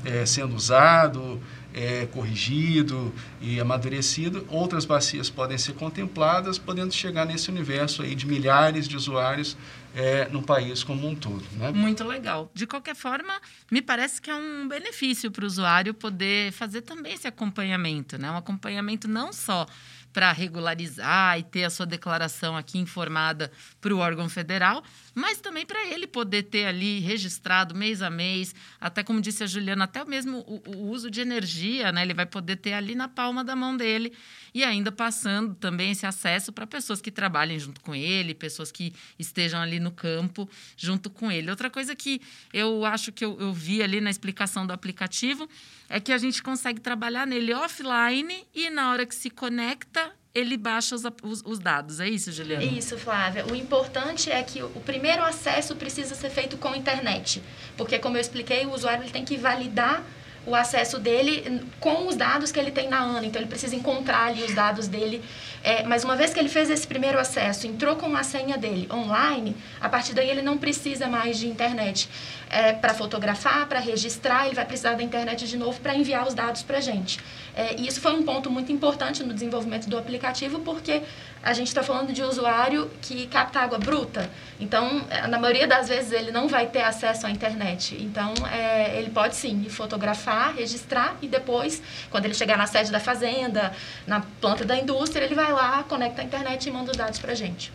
é, 0.06 0.26
sendo 0.26 0.56
usado, 0.56 1.42
é, 1.74 2.08
corrigido 2.08 3.14
e 3.40 3.60
amadurecido, 3.60 4.46
outras 4.50 4.86
bacias 4.86 5.30
podem 5.30 5.58
ser 5.58 5.74
contempladas, 5.74 6.58
podendo 6.58 6.94
chegar 6.94 7.26
nesse 7.26 7.50
universo 7.50 8.02
aí 8.02 8.16
de 8.16 8.26
milhares 8.26 8.88
de 8.88 8.96
usuários 8.96 9.56
é, 9.96 10.28
no 10.30 10.42
país 10.42 10.84
como 10.84 11.08
um 11.08 11.16
todo. 11.16 11.44
Né? 11.54 11.72
Muito 11.72 12.04
legal. 12.04 12.50
De 12.54 12.66
qualquer 12.66 12.96
forma, 12.96 13.34
me 13.72 13.82
parece 13.82 14.22
que 14.22 14.30
é 14.30 14.36
um 14.36 14.68
benefício 14.68 15.32
para 15.32 15.44
o 15.44 15.48
usuário 15.48 15.94
poder 15.94 16.52
fazer 16.52 16.82
também 16.82 17.14
esse 17.14 17.28
acompanhamento, 17.28 18.18
né? 18.18 18.30
um 18.32 18.38
acompanhamento 18.38 19.08
não 19.08 19.32
só 19.32 19.66
para 20.12 20.32
regularizar 20.32 21.38
e 21.38 21.44
ter 21.44 21.64
a 21.64 21.70
sua 21.70 21.86
declaração 21.86 22.58
aqui 22.58 22.80
informada 22.80 23.52
para 23.80 23.94
o 23.94 24.00
órgão 24.00 24.28
federal, 24.28 24.84
mas 25.20 25.40
também 25.40 25.66
para 25.66 25.86
ele 25.88 26.08
poder 26.08 26.44
ter 26.44 26.66
ali 26.66 27.00
registrado 27.00 27.76
mês 27.76 28.02
a 28.02 28.10
mês, 28.10 28.56
até 28.80 29.04
como 29.04 29.20
disse 29.20 29.44
a 29.44 29.48
Juliana, 29.48 29.84
até 29.84 30.04
mesmo 30.06 30.40
o, 30.48 30.62
o 30.66 30.90
uso 30.90 31.12
de 31.12 31.20
energia, 31.20 31.92
né? 31.92 32.04
Ele 32.04 32.14
vai 32.14 32.26
poder 32.26 32.56
ter 32.56 32.74
ali 32.74 32.96
na 32.96 33.08
palma 33.08 33.44
da 33.44 33.56
mão 33.56 33.76
dele 33.76 34.14
e 34.54 34.64
ainda 34.64 34.92
passando 34.92 35.54
também 35.56 35.92
esse 35.92 36.06
acesso 36.06 36.54
para 36.54 36.66
pessoas 36.66 37.02
que 37.02 37.12
trabalhem 37.12 37.60
junto 37.60 37.82
com 37.82 37.94
ele, 37.94 38.34
pessoas 38.34 38.72
que 38.72 38.94
estejam 39.18 39.62
ali 39.62 39.80
no 39.80 39.92
campo 39.92 40.50
junto 40.78 41.10
com 41.10 41.30
ele. 41.30 41.50
Outra 41.50 41.70
coisa 41.70 41.96
que 41.96 42.22
eu 42.54 42.86
acho 42.86 43.12
que 43.12 43.24
eu, 43.26 43.38
eu 43.40 43.54
vi 43.54 43.84
ali 43.84 44.00
na 44.00 44.10
explicação 44.10 44.66
do 44.66 44.72
aplicativo 44.72 45.50
é 45.90 46.00
que 46.00 46.14
a 46.14 46.18
gente 46.18 46.42
consegue 46.42 46.80
trabalhar 46.80 47.28
nele 47.28 47.54
offline 47.54 48.48
e 48.56 48.70
na 48.70 48.92
hora 48.92 49.06
que 49.06 49.14
se 49.14 49.30
conecta 49.30 50.14
ele 50.34 50.58
baixa 50.58 50.96
os, 50.96 51.04
os, 51.24 51.42
os, 51.46 51.60
dados. 51.60 52.00
É 52.00 52.08
isso, 52.08 52.32
Juliana? 52.32 52.64
Isso, 52.64 52.98
Flávia. 52.98 53.46
O 53.46 53.56
importante 53.56 54.32
é 54.32 54.42
que 54.44 54.62
o 54.62 54.82
primeiro 54.86 55.24
acesso 55.24 55.76
precisa 55.76 56.14
ser 56.16 56.30
feito 56.30 56.58
com 56.58 56.76
internet. 56.76 57.42
Porque, 57.76 57.98
como 57.98 58.18
eu 58.18 58.22
expliquei, 58.22 58.66
o 58.66 58.74
usuário 58.74 59.04
ele 59.04 59.12
tem 59.12 59.26
que 59.26 59.38
validar 59.38 60.04
o 60.46 60.56
acesso 60.56 61.00
dele 61.00 61.62
com 61.80 62.08
os 62.08 62.16
dados 62.16 62.52
que 62.52 62.60
ele 62.60 62.72
tem 62.72 62.90
na 62.90 63.00
ANA. 63.00 63.26
Então, 63.26 63.42
ele 63.42 63.50
precisa 63.50 63.76
encontrar 63.76 64.28
ali 64.28 64.44
os 64.44 64.54
dados 64.54 64.88
dele. 64.88 65.24
É, 65.64 65.84
mas 65.84 66.04
uma 66.04 66.16
vez 66.16 66.34
que 66.34 66.40
ele 66.40 66.50
fez 66.50 66.70
esse 66.70 66.88
primeiro 66.88 67.20
acesso, 67.20 67.68
entrou 67.68 67.96
com 67.96 68.16
a 68.16 68.24
senha 68.24 68.58
dele 68.58 68.88
online, 68.92 69.56
a 69.82 69.90
partir 69.90 70.14
daí 70.14 70.30
ele 70.30 70.42
não 70.42 70.58
precisa 70.58 71.08
mais 71.08 71.38
de 71.38 71.48
internet 71.48 72.10
é, 72.50 72.74
para 72.74 72.94
fotografar, 72.94 73.68
para 73.68 73.80
registrar, 73.80 74.46
ele 74.46 74.56
vai 74.56 74.66
precisar 74.66 74.94
da 74.94 75.04
internet 75.04 75.48
de 75.48 75.58
novo 75.58 75.80
para 75.82 75.94
enviar 75.94 76.26
os 76.26 76.34
dados 76.34 76.64
para 76.64 76.78
a 76.78 76.82
gente. 76.82 77.20
É, 77.56 77.76
e 77.78 77.88
isso 77.88 78.00
foi 78.00 78.14
um 78.14 78.24
ponto 78.24 78.50
muito 78.50 78.72
importante 78.72 79.22
no 79.24 79.34
desenvolvimento 79.34 79.90
do 79.90 79.98
aplicativo, 79.98 80.60
porque 80.60 81.02
a 81.42 81.54
gente 81.54 81.68
está 81.68 81.82
falando 81.82 82.12
de 82.12 82.22
usuário 82.22 82.90
que 83.02 83.28
capta 83.28 83.60
água 83.60 83.78
bruta. 83.78 84.30
Então, 84.60 85.06
é, 85.10 85.28
na 85.28 85.40
maioria 85.40 85.68
das 85.68 85.88
vezes, 85.88 86.12
ele 86.12 86.32
não 86.32 86.48
vai 86.48 86.68
ter 86.68 86.82
acesso 86.82 87.26
à 87.26 87.32
internet. 87.32 87.96
Então, 88.00 88.34
é, 88.52 89.00
ele 89.00 89.10
pode 89.10 89.36
sim 89.36 89.68
fotografar, 89.70 90.54
registrar 90.56 91.18
e 91.22 91.28
depois, 91.28 91.82
quando 92.10 92.26
ele 92.26 92.34
chegar 92.34 92.58
na 92.58 92.68
sede 92.68 92.92
da 92.92 93.00
fazenda, 93.00 93.74
na 94.06 94.22
planta 94.42 94.66
da 94.66 94.78
indústria, 94.78 95.24
ele 95.24 95.36
vai 95.36 95.52
lá, 95.52 95.84
conecta 95.84 96.22
a 96.22 96.26
internet 96.26 96.68
e 96.68 96.72
manda 96.72 96.92
os 96.92 96.98
dados 96.98 97.20
para 97.20 97.32
a 97.32 97.36
gente. 97.36 97.72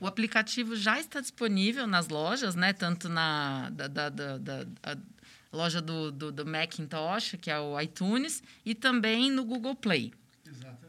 O 0.00 0.06
aplicativo 0.06 0.76
já 0.76 1.00
está 1.00 1.20
disponível 1.20 1.86
nas 1.86 2.08
lojas, 2.08 2.54
né? 2.54 2.72
Tanto 2.72 3.08
na 3.08 3.70
da, 3.70 3.88
da, 3.88 4.08
da, 4.08 4.38
da 4.38 4.96
loja 5.52 5.80
do, 5.80 6.10
do, 6.10 6.32
do, 6.32 6.44
Macintosh, 6.44 7.36
que 7.40 7.50
é 7.50 7.58
o 7.58 7.80
iTunes, 7.80 8.42
e 8.66 8.74
também 8.74 9.30
no 9.30 9.44
Google 9.44 9.74
Play. 9.74 10.12
Exatamente. 10.46 10.83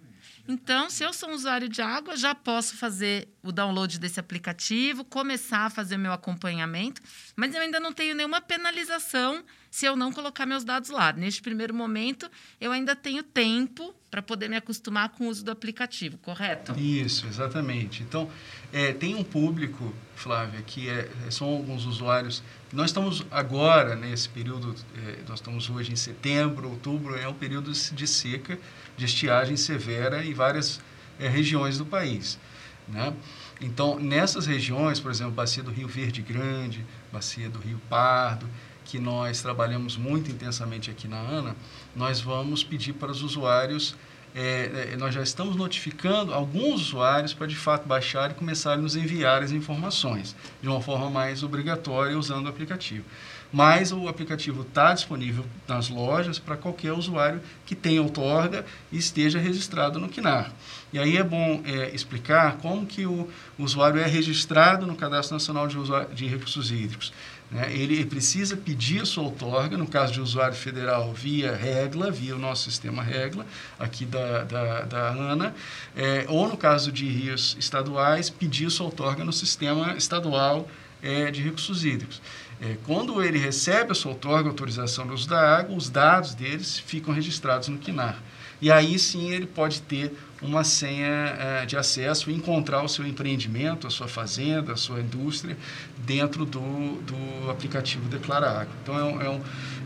Então, 0.47 0.89
se 0.89 1.03
eu 1.03 1.11
sou 1.11 1.29
um 1.29 1.33
usuário 1.33 1.67
de 1.67 1.81
água, 1.81 2.15
já 2.15 2.35
posso 2.35 2.77
fazer 2.77 3.27
o 3.41 3.51
download 3.51 3.99
desse 3.99 4.19
aplicativo, 4.19 5.03
começar 5.03 5.65
a 5.65 5.69
fazer 5.69 5.97
meu 5.97 6.13
acompanhamento, 6.13 7.01
mas 7.35 7.55
eu 7.55 7.61
ainda 7.61 7.79
não 7.79 7.91
tenho 7.91 8.13
nenhuma 8.15 8.39
penalização 8.39 9.43
se 9.75 9.85
eu 9.85 9.97
não 9.97 10.09
colocar 10.09 10.45
meus 10.45 10.63
dados 10.63 10.89
lá. 10.89 11.11
Neste 11.11 11.41
primeiro 11.41 11.73
momento, 11.73 12.31
eu 12.61 12.71
ainda 12.71 12.95
tenho 12.95 13.21
tempo 13.21 13.93
para 14.09 14.21
poder 14.21 14.47
me 14.47 14.55
acostumar 14.55 15.09
com 15.09 15.25
o 15.25 15.27
uso 15.27 15.43
do 15.43 15.51
aplicativo, 15.51 16.17
correto? 16.19 16.71
Isso, 16.79 17.27
exatamente. 17.27 18.01
Então, 18.01 18.31
é, 18.71 18.93
tem 18.93 19.15
um 19.15 19.23
público, 19.23 19.93
Flávia, 20.15 20.61
que 20.61 20.87
é, 20.87 21.09
são 21.29 21.47
alguns 21.47 21.85
usuários. 21.85 22.41
Nós 22.71 22.91
estamos 22.91 23.25
agora, 23.29 23.97
nesse 23.97 24.29
período, 24.29 24.73
é, 24.95 25.19
nós 25.27 25.39
estamos 25.39 25.69
hoje 25.69 25.91
em 25.91 25.97
setembro, 25.97 26.69
outubro, 26.69 27.13
é 27.17 27.27
um 27.27 27.33
período 27.33 27.73
de 27.73 28.07
seca, 28.07 28.57
de 28.95 29.03
estiagem 29.03 29.57
severa 29.57 30.23
em 30.23 30.33
várias 30.33 30.79
é, 31.19 31.27
regiões 31.27 31.77
do 31.77 31.85
país. 31.85 32.39
Né? 32.87 33.13
Então, 33.59 33.99
nessas 33.99 34.45
regiões, 34.45 35.01
por 35.01 35.11
exemplo, 35.11 35.33
bacia 35.33 35.61
do 35.61 35.71
Rio 35.71 35.87
Verde 35.89 36.21
Grande, 36.21 36.85
bacia 37.11 37.49
do 37.49 37.59
Rio 37.59 37.81
Pardo, 37.89 38.47
que 38.85 38.99
nós 38.99 39.41
trabalhamos 39.41 39.97
muito 39.97 40.31
intensamente 40.31 40.89
aqui 40.89 41.07
na 41.07 41.17
ANA, 41.17 41.55
nós 41.95 42.21
vamos 42.21 42.63
pedir 42.63 42.93
para 42.93 43.11
os 43.11 43.21
usuários, 43.21 43.95
é, 44.33 44.91
é, 44.93 44.97
nós 44.97 45.13
já 45.13 45.23
estamos 45.23 45.55
notificando 45.55 46.33
alguns 46.33 46.81
usuários 46.81 47.33
para 47.33 47.47
de 47.47 47.55
fato 47.55 47.87
baixar 47.87 48.31
e 48.31 48.33
começar 48.33 48.73
a 48.73 48.77
nos 48.77 48.95
enviar 48.95 49.41
as 49.41 49.51
informações 49.51 50.35
de 50.61 50.67
uma 50.67 50.81
forma 50.81 51.09
mais 51.09 51.41
obrigatória 51.41 52.17
usando 52.17 52.45
o 52.45 52.49
aplicativo. 52.49 53.05
Mas 53.51 53.93
o 53.93 54.09
aplicativo 54.09 54.63
está 54.63 54.93
disponível 54.93 55.45
nas 55.65 55.87
lojas 55.87 56.37
para 56.37 56.57
qualquer 56.57 56.91
usuário 56.91 57.41
que 57.65 57.73
tenha 57.73 58.01
outorga 58.01 58.65
e 58.91 58.97
esteja 58.97 59.39
registrado 59.39 59.97
no 59.97 60.09
KINAR. 60.09 60.51
E 60.91 60.99
aí 60.99 61.15
é 61.15 61.23
bom 61.23 61.61
é, 61.63 61.95
explicar 61.95 62.57
como 62.57 62.85
que 62.85 63.05
o 63.05 63.29
usuário 63.57 64.01
é 64.01 64.05
registrado 64.05 64.85
no 64.85 64.95
Cadastro 64.95 65.35
Nacional 65.35 65.67
de, 65.67 65.77
de 66.13 66.27
Recursos 66.27 66.69
Hídricos. 66.69 67.13
Né? 67.51 67.71
Ele 67.73 68.05
precisa 68.05 68.57
pedir 68.57 69.01
a 69.01 69.05
sua 69.05 69.23
outorga, 69.23 69.77
no 69.77 69.87
caso 69.87 70.13
de 70.13 70.21
usuário 70.21 70.55
federal, 70.55 71.13
via 71.13 71.55
regla, 71.55 72.11
via 72.11 72.35
o 72.35 72.39
nosso 72.39 72.69
sistema 72.69 73.03
regla, 73.03 73.45
aqui 73.79 74.05
da, 74.05 74.43
da, 74.43 74.81
da 74.81 75.09
ANA, 75.11 75.53
é, 75.95 76.25
ou 76.27 76.47
no 76.47 76.57
caso 76.57 76.91
de 76.91 77.05
rios 77.05 77.55
estaduais, 77.59 78.29
pedir 78.29 78.67
a 78.67 78.69
sua 78.69 78.87
outorga 78.87 79.23
no 79.23 79.33
sistema 79.33 79.95
estadual 79.95 80.67
é, 81.01 81.29
de 81.29 81.41
recursos 81.41 81.85
hídricos. 81.85 82.21
É, 82.61 82.77
quando 82.85 83.21
ele 83.21 83.37
recebe 83.37 83.91
a 83.91 83.95
sua 83.95 84.11
outorga, 84.11 84.49
autorização 84.49 85.05
do 85.05 85.13
uso 85.13 85.27
da 85.27 85.57
água, 85.57 85.75
os 85.75 85.89
dados 85.89 86.33
deles 86.33 86.79
ficam 86.79 87.13
registrados 87.13 87.67
no 87.67 87.77
KINAR. 87.77 88.17
E 88.61 88.71
aí 88.71 88.97
sim 88.97 89.31
ele 89.31 89.45
pode 89.45 89.81
ter 89.81 90.17
uma 90.41 90.63
senha 90.63 91.07
é, 91.07 91.65
de 91.65 91.77
acesso 91.77 92.29
e 92.29 92.33
encontrar 92.33 92.83
o 92.83 92.89
seu 92.89 93.07
empreendimento, 93.07 93.87
a 93.87 93.89
sua 93.89 94.07
fazenda, 94.07 94.73
a 94.73 94.75
sua 94.77 94.99
indústria 94.99 95.57
dentro 95.99 96.45
do, 96.45 97.01
do 97.01 97.49
aplicativo 97.49 98.07
Declara. 98.09 98.67
Então, 98.83 98.97
é 98.97 99.03
um, 99.03 99.21
é 99.21 99.29
um, 99.29 99.41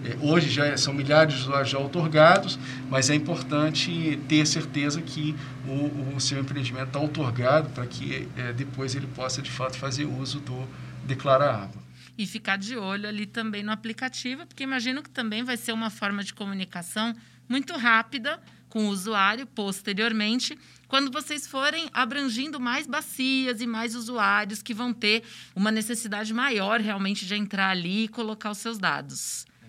é, 0.06 0.18
hoje 0.22 0.50
já 0.50 0.76
são 0.78 0.94
milhares 0.94 1.36
de 1.36 1.42
usuários 1.42 1.70
já 1.70 1.78
otorgados, 1.78 2.58
mas 2.90 3.10
é 3.10 3.16
importante 3.16 4.20
ter 4.28 4.46
certeza 4.46 5.02
que 5.02 5.36
o, 5.68 6.16
o 6.16 6.20
seu 6.20 6.40
empreendimento 6.40 6.88
está 6.88 7.00
otorgado 7.00 7.70
para 7.70 7.86
que 7.86 8.28
é, 8.36 8.52
depois 8.54 8.96
ele 8.96 9.08
possa, 9.08 9.42
de 9.42 9.52
fato, 9.52 9.78
fazer 9.78 10.06
uso 10.06 10.40
do 10.40 10.68
Declara 11.06 11.52
Água. 11.52 11.82
e 12.18 12.26
ficar 12.26 12.58
de 12.58 12.76
olho 12.76 13.08
ali 13.08 13.26
também 13.26 13.64
no 13.64 13.72
aplicativo, 13.72 14.46
porque 14.46 14.64
imagino 14.64 15.02
que 15.02 15.10
também 15.10 15.44
vai 15.44 15.58
ser 15.58 15.72
uma 15.72 15.90
forma 15.90 16.24
de 16.24 16.34
comunicação 16.34 17.16
muito 17.48 17.76
rápida 17.78 18.40
com 18.70 18.86
o 18.86 18.90
usuário 18.90 19.46
posteriormente, 19.48 20.58
quando 20.88 21.12
vocês 21.12 21.46
forem 21.46 21.90
abrangindo 21.94 22.60
mais 22.60 22.88
bacias 22.88 23.62
e 23.62 23.68
mais 23.68 23.96
usuários 23.96 24.62
que 24.62 24.74
vão 24.74 24.94
ter 24.94 25.24
uma 25.56 25.72
necessidade 25.72 26.34
maior 26.34 26.80
realmente 26.80 27.26
de 27.26 27.36
entrar 27.36 27.70
ali 27.70 28.06
e 28.06 28.08
colocar 28.08 28.52
os 28.52 28.58
seus 28.58 28.78
dados. 28.78 29.46
É, 29.62 29.68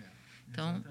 então, 0.49 0.83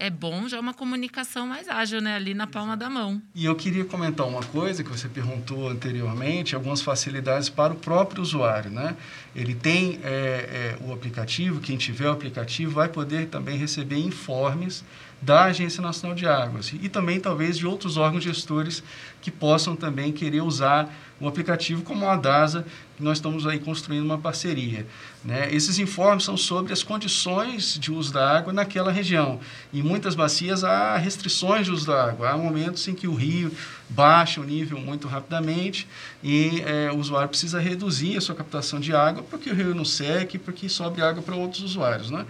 é 0.00 0.08
bom 0.08 0.48
já 0.48 0.58
uma 0.58 0.72
comunicação 0.72 1.46
mais 1.46 1.68
ágil, 1.68 2.00
né? 2.00 2.16
Ali 2.16 2.32
na 2.32 2.46
palma 2.46 2.74
da 2.74 2.88
mão. 2.88 3.20
E 3.34 3.44
eu 3.44 3.54
queria 3.54 3.84
comentar 3.84 4.26
uma 4.26 4.42
coisa 4.42 4.82
que 4.82 4.88
você 4.88 5.08
perguntou 5.08 5.68
anteriormente, 5.68 6.54
algumas 6.54 6.80
facilidades 6.80 7.50
para 7.50 7.74
o 7.74 7.76
próprio 7.76 8.22
usuário, 8.22 8.70
né? 8.70 8.96
Ele 9.36 9.54
tem 9.54 10.00
é, 10.02 10.76
é, 10.80 10.86
o 10.86 10.92
aplicativo, 10.92 11.60
quem 11.60 11.76
tiver 11.76 12.08
o 12.08 12.12
aplicativo 12.12 12.72
vai 12.72 12.88
poder 12.88 13.28
também 13.28 13.58
receber 13.58 13.98
informes 13.98 14.82
da 15.20 15.44
Agência 15.44 15.82
Nacional 15.82 16.16
de 16.16 16.26
Águas 16.26 16.72
e 16.72 16.88
também 16.88 17.20
talvez 17.20 17.58
de 17.58 17.66
outros 17.66 17.96
órgãos 17.96 18.24
gestores 18.24 18.82
que 19.20 19.30
possam 19.30 19.76
também 19.76 20.12
querer 20.12 20.40
usar 20.40 20.90
o 21.20 21.28
aplicativo 21.28 21.82
como 21.82 22.08
a 22.08 22.16
DASA, 22.16 22.64
que 22.96 23.04
nós 23.04 23.18
estamos 23.18 23.46
aí 23.46 23.58
construindo 23.58 24.04
uma 24.04 24.16
parceria. 24.16 24.86
Né? 25.22 25.52
Esses 25.54 25.78
informes 25.78 26.24
são 26.24 26.36
sobre 26.36 26.72
as 26.72 26.82
condições 26.82 27.78
de 27.78 27.92
uso 27.92 28.12
da 28.12 28.38
água 28.38 28.52
naquela 28.52 28.90
região. 28.90 29.38
Em 29.72 29.82
muitas 29.82 30.14
bacias 30.14 30.64
há 30.64 30.96
restrições 30.96 31.66
de 31.66 31.72
uso 31.72 31.86
da 31.86 32.08
água. 32.08 32.30
Há 32.30 32.38
momentos 32.38 32.86
em 32.88 32.94
que 32.94 33.06
o 33.06 33.14
rio 33.14 33.52
baixa 33.88 34.40
o 34.40 34.44
nível 34.44 34.78
muito 34.78 35.08
rapidamente 35.08 35.86
e 36.22 36.62
é, 36.64 36.90
o 36.90 36.96
usuário 36.96 37.28
precisa 37.28 37.60
reduzir 37.60 38.16
a 38.16 38.20
sua 38.20 38.34
captação 38.34 38.80
de 38.80 38.94
água 38.94 39.22
porque 39.22 39.50
o 39.50 39.54
rio 39.54 39.74
não 39.74 39.84
seque, 39.84 40.38
porque 40.38 40.68
sobe 40.68 41.02
água 41.02 41.22
para 41.22 41.34
outros 41.34 41.62
usuários. 41.62 42.10
Né? 42.10 42.24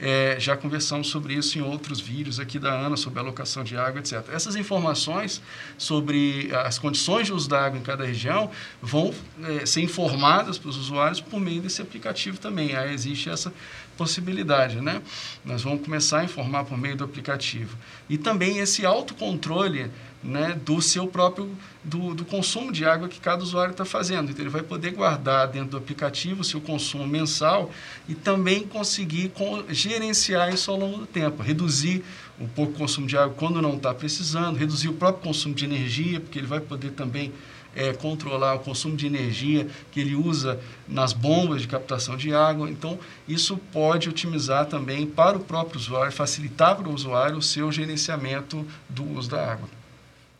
É, 0.00 0.36
já 0.40 0.56
conversamos 0.56 1.08
sobre 1.08 1.34
isso 1.34 1.58
em 1.58 1.62
outros 1.62 2.00
vídeos 2.00 2.31
aqui 2.40 2.58
da 2.58 2.72
ANA, 2.72 2.96
sobre 2.96 3.18
alocação 3.20 3.64
de 3.64 3.76
água, 3.76 4.00
etc. 4.00 4.24
Essas 4.32 4.56
informações 4.56 5.42
sobre 5.76 6.50
as 6.64 6.78
condições 6.78 7.26
de 7.26 7.32
uso 7.32 7.48
da 7.48 7.64
água 7.64 7.78
em 7.78 7.82
cada 7.82 8.04
região 8.04 8.50
vão 8.80 9.14
é, 9.42 9.66
ser 9.66 9.82
informadas 9.82 10.58
para 10.58 10.68
os 10.70 10.76
usuários 10.76 11.20
por 11.20 11.40
meio 11.40 11.60
desse 11.60 11.82
aplicativo 11.82 12.38
também. 12.38 12.74
Aí 12.76 12.92
existe 12.92 13.28
essa 13.28 13.52
possibilidade, 14.02 14.80
né? 14.80 15.00
Nós 15.44 15.62
vamos 15.62 15.84
começar 15.84 16.20
a 16.20 16.24
informar 16.24 16.64
por 16.64 16.76
meio 16.76 16.96
do 16.96 17.04
aplicativo. 17.04 17.76
E 18.10 18.18
também 18.18 18.58
esse 18.58 18.84
autocontrole 18.84 19.88
né, 20.24 20.58
do 20.64 20.82
seu 20.82 21.06
próprio 21.06 21.56
do, 21.84 22.14
do, 22.14 22.24
consumo 22.24 22.72
de 22.72 22.84
água 22.84 23.08
que 23.08 23.20
cada 23.20 23.42
usuário 23.42 23.70
está 23.70 23.84
fazendo. 23.84 24.30
Então, 24.30 24.42
ele 24.42 24.50
vai 24.50 24.62
poder 24.62 24.90
guardar 24.90 25.46
dentro 25.46 25.70
do 25.70 25.76
aplicativo 25.76 26.40
o 26.40 26.44
seu 26.44 26.60
consumo 26.60 27.06
mensal 27.06 27.70
e 28.08 28.14
também 28.14 28.66
conseguir 28.66 29.28
com, 29.28 29.64
gerenciar 29.68 30.52
isso 30.52 30.68
ao 30.70 30.78
longo 30.78 30.98
do 30.98 31.06
tempo, 31.06 31.40
reduzir 31.40 32.04
um 32.40 32.48
pouco 32.48 32.72
o 32.72 32.76
consumo 32.76 33.06
de 33.06 33.16
água 33.16 33.34
quando 33.36 33.62
não 33.62 33.76
está 33.76 33.94
precisando, 33.94 34.56
reduzir 34.58 34.88
o 34.88 34.94
próprio 34.94 35.22
consumo 35.22 35.54
de 35.54 35.64
energia, 35.64 36.18
porque 36.18 36.40
ele 36.40 36.46
vai 36.46 36.60
poder 36.60 36.90
também 36.90 37.32
é, 37.74 37.92
controlar 37.92 38.54
o 38.54 38.60
consumo 38.60 38.96
de 38.96 39.06
energia 39.06 39.68
que 39.90 40.00
ele 40.00 40.14
usa 40.14 40.60
nas 40.88 41.12
bombas 41.12 41.62
de 41.62 41.68
captação 41.68 42.16
de 42.16 42.34
água. 42.34 42.70
Então, 42.70 42.98
isso 43.26 43.56
pode 43.56 44.08
otimizar 44.08 44.66
também 44.66 45.06
para 45.06 45.36
o 45.36 45.40
próprio 45.40 45.78
usuário, 45.78 46.12
facilitar 46.12 46.76
para 46.76 46.88
o 46.88 46.94
usuário 46.94 47.36
o 47.36 47.42
seu 47.42 47.70
gerenciamento 47.72 48.66
do 48.88 49.04
uso 49.16 49.30
da 49.30 49.52
água. 49.52 49.68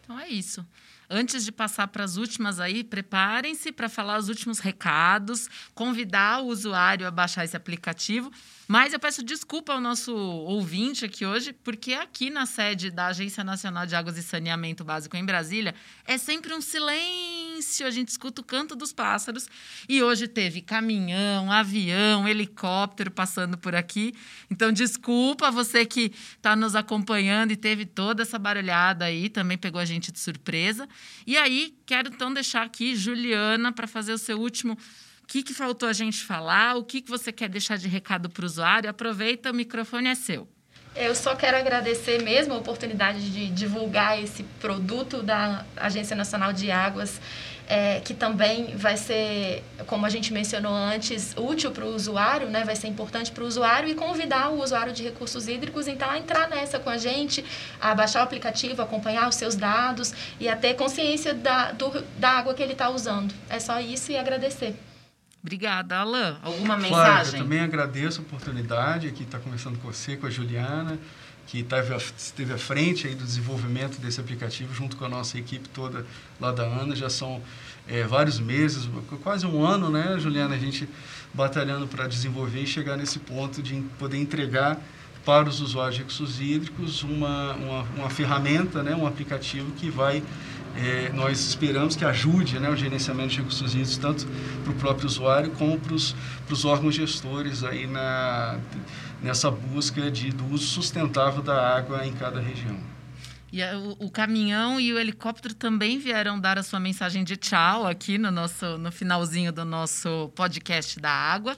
Então 0.02 0.18
é 0.18 0.28
isso. 0.28 0.64
Antes 1.14 1.44
de 1.44 1.52
passar 1.52 1.88
para 1.88 2.04
as 2.04 2.16
últimas 2.16 2.58
aí, 2.58 2.82
preparem-se 2.82 3.70
para 3.70 3.86
falar 3.86 4.18
os 4.18 4.30
últimos 4.30 4.58
recados, 4.60 5.46
convidar 5.74 6.40
o 6.40 6.46
usuário 6.46 7.06
a 7.06 7.10
baixar 7.10 7.44
esse 7.44 7.54
aplicativo. 7.54 8.32
Mas 8.68 8.92
eu 8.92 9.00
peço 9.00 9.22
desculpa 9.22 9.72
ao 9.72 9.80
nosso 9.80 10.14
ouvinte 10.14 11.04
aqui 11.04 11.26
hoje, 11.26 11.52
porque 11.52 11.94
aqui 11.94 12.30
na 12.30 12.46
sede 12.46 12.90
da 12.90 13.06
Agência 13.08 13.42
Nacional 13.42 13.86
de 13.86 13.94
Águas 13.94 14.16
e 14.16 14.22
Saneamento 14.22 14.84
Básico 14.84 15.16
em 15.16 15.24
Brasília 15.24 15.74
é 16.04 16.16
sempre 16.16 16.54
um 16.54 16.60
silêncio, 16.60 17.86
a 17.86 17.90
gente 17.90 18.08
escuta 18.08 18.40
o 18.40 18.44
canto 18.44 18.76
dos 18.76 18.92
pássaros. 18.92 19.48
E 19.88 20.02
hoje 20.02 20.28
teve 20.28 20.62
caminhão, 20.62 21.50
avião, 21.50 22.28
helicóptero 22.28 23.10
passando 23.10 23.58
por 23.58 23.74
aqui. 23.74 24.14
Então, 24.50 24.72
desculpa 24.72 25.50
você 25.50 25.84
que 25.84 26.12
está 26.36 26.54
nos 26.54 26.76
acompanhando 26.76 27.50
e 27.50 27.56
teve 27.56 27.84
toda 27.84 28.22
essa 28.22 28.38
barulhada 28.38 29.04
aí, 29.04 29.28
também 29.28 29.58
pegou 29.58 29.80
a 29.80 29.84
gente 29.84 30.12
de 30.12 30.20
surpresa. 30.20 30.88
E 31.26 31.36
aí, 31.36 31.74
quero 31.84 32.08
então 32.08 32.32
deixar 32.32 32.62
aqui 32.62 32.94
Juliana 32.94 33.72
para 33.72 33.86
fazer 33.86 34.12
o 34.12 34.18
seu 34.18 34.38
último 34.38 34.78
que, 35.32 35.42
que 35.42 35.54
faltou 35.54 35.88
a 35.88 35.94
gente 35.94 36.22
falar? 36.22 36.76
O 36.76 36.84
que, 36.84 37.00
que 37.00 37.08
você 37.08 37.32
quer 37.32 37.48
deixar 37.48 37.78
de 37.78 37.88
recado 37.88 38.28
para 38.28 38.42
o 38.42 38.44
usuário? 38.44 38.90
Aproveita, 38.90 39.50
o 39.50 39.54
microfone 39.54 40.10
é 40.10 40.14
seu. 40.14 40.46
Eu 40.94 41.14
só 41.14 41.34
quero 41.34 41.56
agradecer 41.56 42.22
mesmo 42.22 42.52
a 42.52 42.58
oportunidade 42.58 43.30
de 43.30 43.48
divulgar 43.48 44.22
esse 44.22 44.42
produto 44.60 45.22
da 45.22 45.64
Agência 45.74 46.14
Nacional 46.14 46.52
de 46.52 46.70
Águas, 46.70 47.18
é, 47.66 48.00
que 48.00 48.12
também 48.12 48.76
vai 48.76 48.98
ser, 48.98 49.64
como 49.86 50.04
a 50.04 50.10
gente 50.10 50.34
mencionou 50.34 50.74
antes, 50.74 51.34
útil 51.34 51.70
para 51.70 51.86
o 51.86 51.94
usuário, 51.94 52.50
né? 52.50 52.62
vai 52.62 52.76
ser 52.76 52.88
importante 52.88 53.32
para 53.32 53.42
o 53.42 53.46
usuário 53.46 53.88
e 53.88 53.94
convidar 53.94 54.50
o 54.50 54.62
usuário 54.62 54.92
de 54.92 55.02
recursos 55.02 55.48
hídricos 55.48 55.88
então 55.88 56.10
a 56.10 56.18
entrar 56.18 56.46
nessa 56.50 56.78
com 56.78 56.90
a 56.90 56.98
gente, 56.98 57.42
a 57.80 57.94
baixar 57.94 58.20
o 58.20 58.24
aplicativo, 58.24 58.82
acompanhar 58.82 59.30
os 59.30 59.36
seus 59.36 59.56
dados 59.56 60.12
e 60.38 60.46
a 60.46 60.54
ter 60.56 60.74
consciência 60.74 61.32
da, 61.32 61.72
do, 61.72 62.04
da 62.18 62.32
água 62.32 62.52
que 62.52 62.62
ele 62.62 62.74
está 62.74 62.90
usando. 62.90 63.34
É 63.48 63.58
só 63.58 63.80
isso 63.80 64.12
e 64.12 64.18
agradecer. 64.18 64.76
Obrigada, 65.42 65.98
Alain. 65.98 66.36
Alguma 66.40 66.78
Flávia, 66.78 66.88
mensagem? 66.88 67.40
Eu 67.40 67.44
também 67.44 67.60
agradeço 67.60 68.20
a 68.20 68.22
oportunidade 68.22 69.08
aqui 69.08 69.24
estar 69.24 69.40
conversando 69.40 69.76
com 69.78 69.90
você, 69.90 70.16
com 70.16 70.26
a 70.26 70.30
Juliana, 70.30 70.98
que 71.48 71.60
esteve, 71.60 71.96
esteve 72.16 72.52
à 72.52 72.58
frente 72.58 73.08
aí 73.08 73.14
do 73.14 73.24
desenvolvimento 73.24 74.00
desse 74.00 74.20
aplicativo 74.20 74.72
junto 74.72 74.96
com 74.96 75.04
a 75.04 75.08
nossa 75.08 75.36
equipe 75.36 75.68
toda 75.68 76.06
lá 76.40 76.52
da 76.52 76.62
ANA. 76.62 76.94
Já 76.94 77.10
são 77.10 77.42
é, 77.88 78.04
vários 78.04 78.38
meses, 78.38 78.88
quase 79.22 79.44
um 79.44 79.64
ano, 79.64 79.90
né, 79.90 80.16
Juliana, 80.18 80.54
a 80.54 80.58
gente 80.58 80.88
batalhando 81.34 81.88
para 81.88 82.06
desenvolver 82.06 82.60
e 82.60 82.66
chegar 82.66 82.96
nesse 82.96 83.18
ponto 83.18 83.60
de 83.60 83.80
poder 83.98 84.18
entregar 84.18 84.78
para 85.24 85.48
os 85.48 85.60
usuários 85.60 85.96
de 85.96 86.00
recursos 86.02 86.40
hídricos 86.40 87.02
uma, 87.02 87.54
uma, 87.54 87.82
uma 87.96 88.10
ferramenta, 88.10 88.82
né, 88.82 88.94
um 88.94 89.06
aplicativo 89.06 89.72
que 89.72 89.90
vai 89.90 90.22
é, 90.76 91.10
nós 91.12 91.40
esperamos 91.40 91.94
que 91.94 92.04
ajude 92.04 92.58
né, 92.58 92.68
o 92.70 92.76
gerenciamento 92.76 93.30
de 93.30 93.38
recursos 93.38 93.72
hídricos, 93.74 93.96
tanto 93.98 94.26
para 94.64 94.72
o 94.72 94.76
próprio 94.76 95.06
usuário 95.06 95.50
como 95.52 95.78
para 95.78 95.94
os 95.94 96.64
órgãos 96.64 96.94
gestores 96.94 97.62
aí 97.62 97.86
na, 97.86 98.58
nessa 99.22 99.50
busca 99.50 100.10
de, 100.10 100.30
do 100.30 100.46
uso 100.52 100.66
sustentável 100.66 101.42
da 101.42 101.76
água 101.76 102.06
em 102.06 102.12
cada 102.12 102.40
região. 102.40 102.78
E 103.52 103.62
o, 103.62 104.06
o, 104.06 104.10
caminhão 104.10 104.80
e 104.80 104.94
o 104.94 104.98
helicóptero 104.98 105.52
também 105.52 105.98
vieram 105.98 106.40
dar 106.40 106.58
a 106.58 106.62
sua 106.62 106.80
mensagem 106.80 107.22
de 107.22 107.36
tchau 107.36 107.86
aqui 107.86 108.16
no, 108.16 108.30
nosso, 108.30 108.78
no 108.78 108.90
finalzinho 108.90 109.52
do 109.52 109.62
nosso 109.62 110.32
podcast 110.34 110.98
da 110.98 111.10
água. 111.10 111.54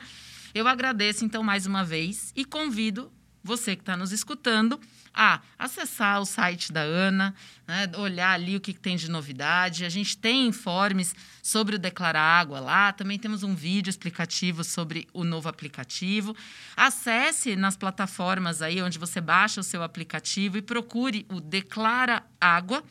Eu 0.52 0.66
agradeço, 0.66 1.24
então, 1.24 1.42
mais 1.42 1.66
uma 1.66 1.84
vez 1.84 2.32
e 2.34 2.44
convido 2.44 3.12
você 3.44 3.76
que 3.76 3.82
está 3.82 3.96
nos 3.96 4.10
escutando 4.10 4.80
a 5.14 5.40
acessar 5.56 6.20
o 6.20 6.24
site 6.24 6.72
da 6.72 6.80
ANA, 6.80 7.32
né, 7.68 7.88
olhar 7.96 8.32
ali 8.32 8.56
o 8.56 8.60
que, 8.60 8.72
que 8.72 8.80
tem 8.80 8.96
de 8.96 9.08
novidade. 9.08 9.84
A 9.84 9.88
gente 9.88 10.16
tem 10.16 10.48
informes 10.48 11.14
sobre 11.40 11.76
o 11.76 11.78
Declara 11.78 12.20
Água 12.20 12.58
lá, 12.58 12.92
também 12.92 13.18
temos 13.18 13.44
um 13.44 13.54
vídeo 13.54 13.90
explicativo 13.90 14.64
sobre 14.64 15.06
o 15.12 15.22
novo 15.22 15.48
aplicativo. 15.48 16.34
Acesse 16.76 17.54
nas 17.54 17.76
plataformas 17.76 18.60
aí 18.60 18.82
onde 18.82 18.98
você 18.98 19.20
baixa 19.20 19.60
o 19.60 19.64
seu 19.64 19.82
aplicativo 19.84 20.56
e 20.56 20.62
procure 20.62 21.24
o 21.30 21.40
Declara 21.40 22.24
Água. 22.40 22.82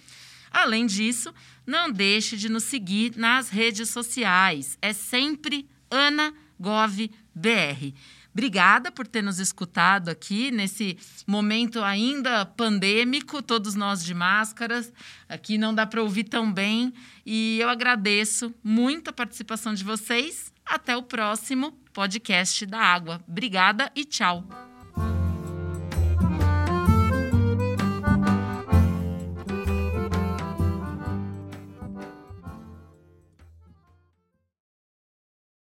Além 0.50 0.86
disso, 0.86 1.34
não 1.66 1.92
deixe 1.92 2.38
de 2.38 2.48
nos 2.48 2.64
seguir 2.64 3.18
nas 3.18 3.50
redes 3.50 3.90
sociais. 3.90 4.78
É 4.82 4.94
sempre 4.94 5.68
Ana 5.90 6.34
Gov 6.60 7.10
BR. 7.36 7.94
Obrigada 8.34 8.92
por 8.92 9.06
ter 9.06 9.22
nos 9.22 9.38
escutado 9.40 10.10
aqui 10.10 10.50
nesse 10.50 10.98
momento 11.28 11.84
ainda 11.84 12.46
pandêmico, 12.46 13.42
todos 13.42 13.76
nós 13.76 14.04
de 14.04 14.14
máscaras. 14.14 14.92
Aqui 15.30 15.58
não 15.58 15.74
dá 15.74 15.86
para 15.86 16.02
ouvir 16.02 16.24
tão 16.24 16.52
bem. 16.52 16.92
E 17.26 17.60
eu 17.60 17.70
agradeço 17.70 18.54
muito 18.64 19.10
a 19.10 19.14
participação 19.14 19.74
de 19.74 19.84
vocês. 19.84 20.52
Até 20.66 20.98
o 20.98 21.04
próximo 21.04 21.74
podcast 21.94 22.66
da 22.66 22.80
Água. 22.80 23.24
Obrigada 23.28 23.92
e 23.96 24.04
tchau. 24.04 24.73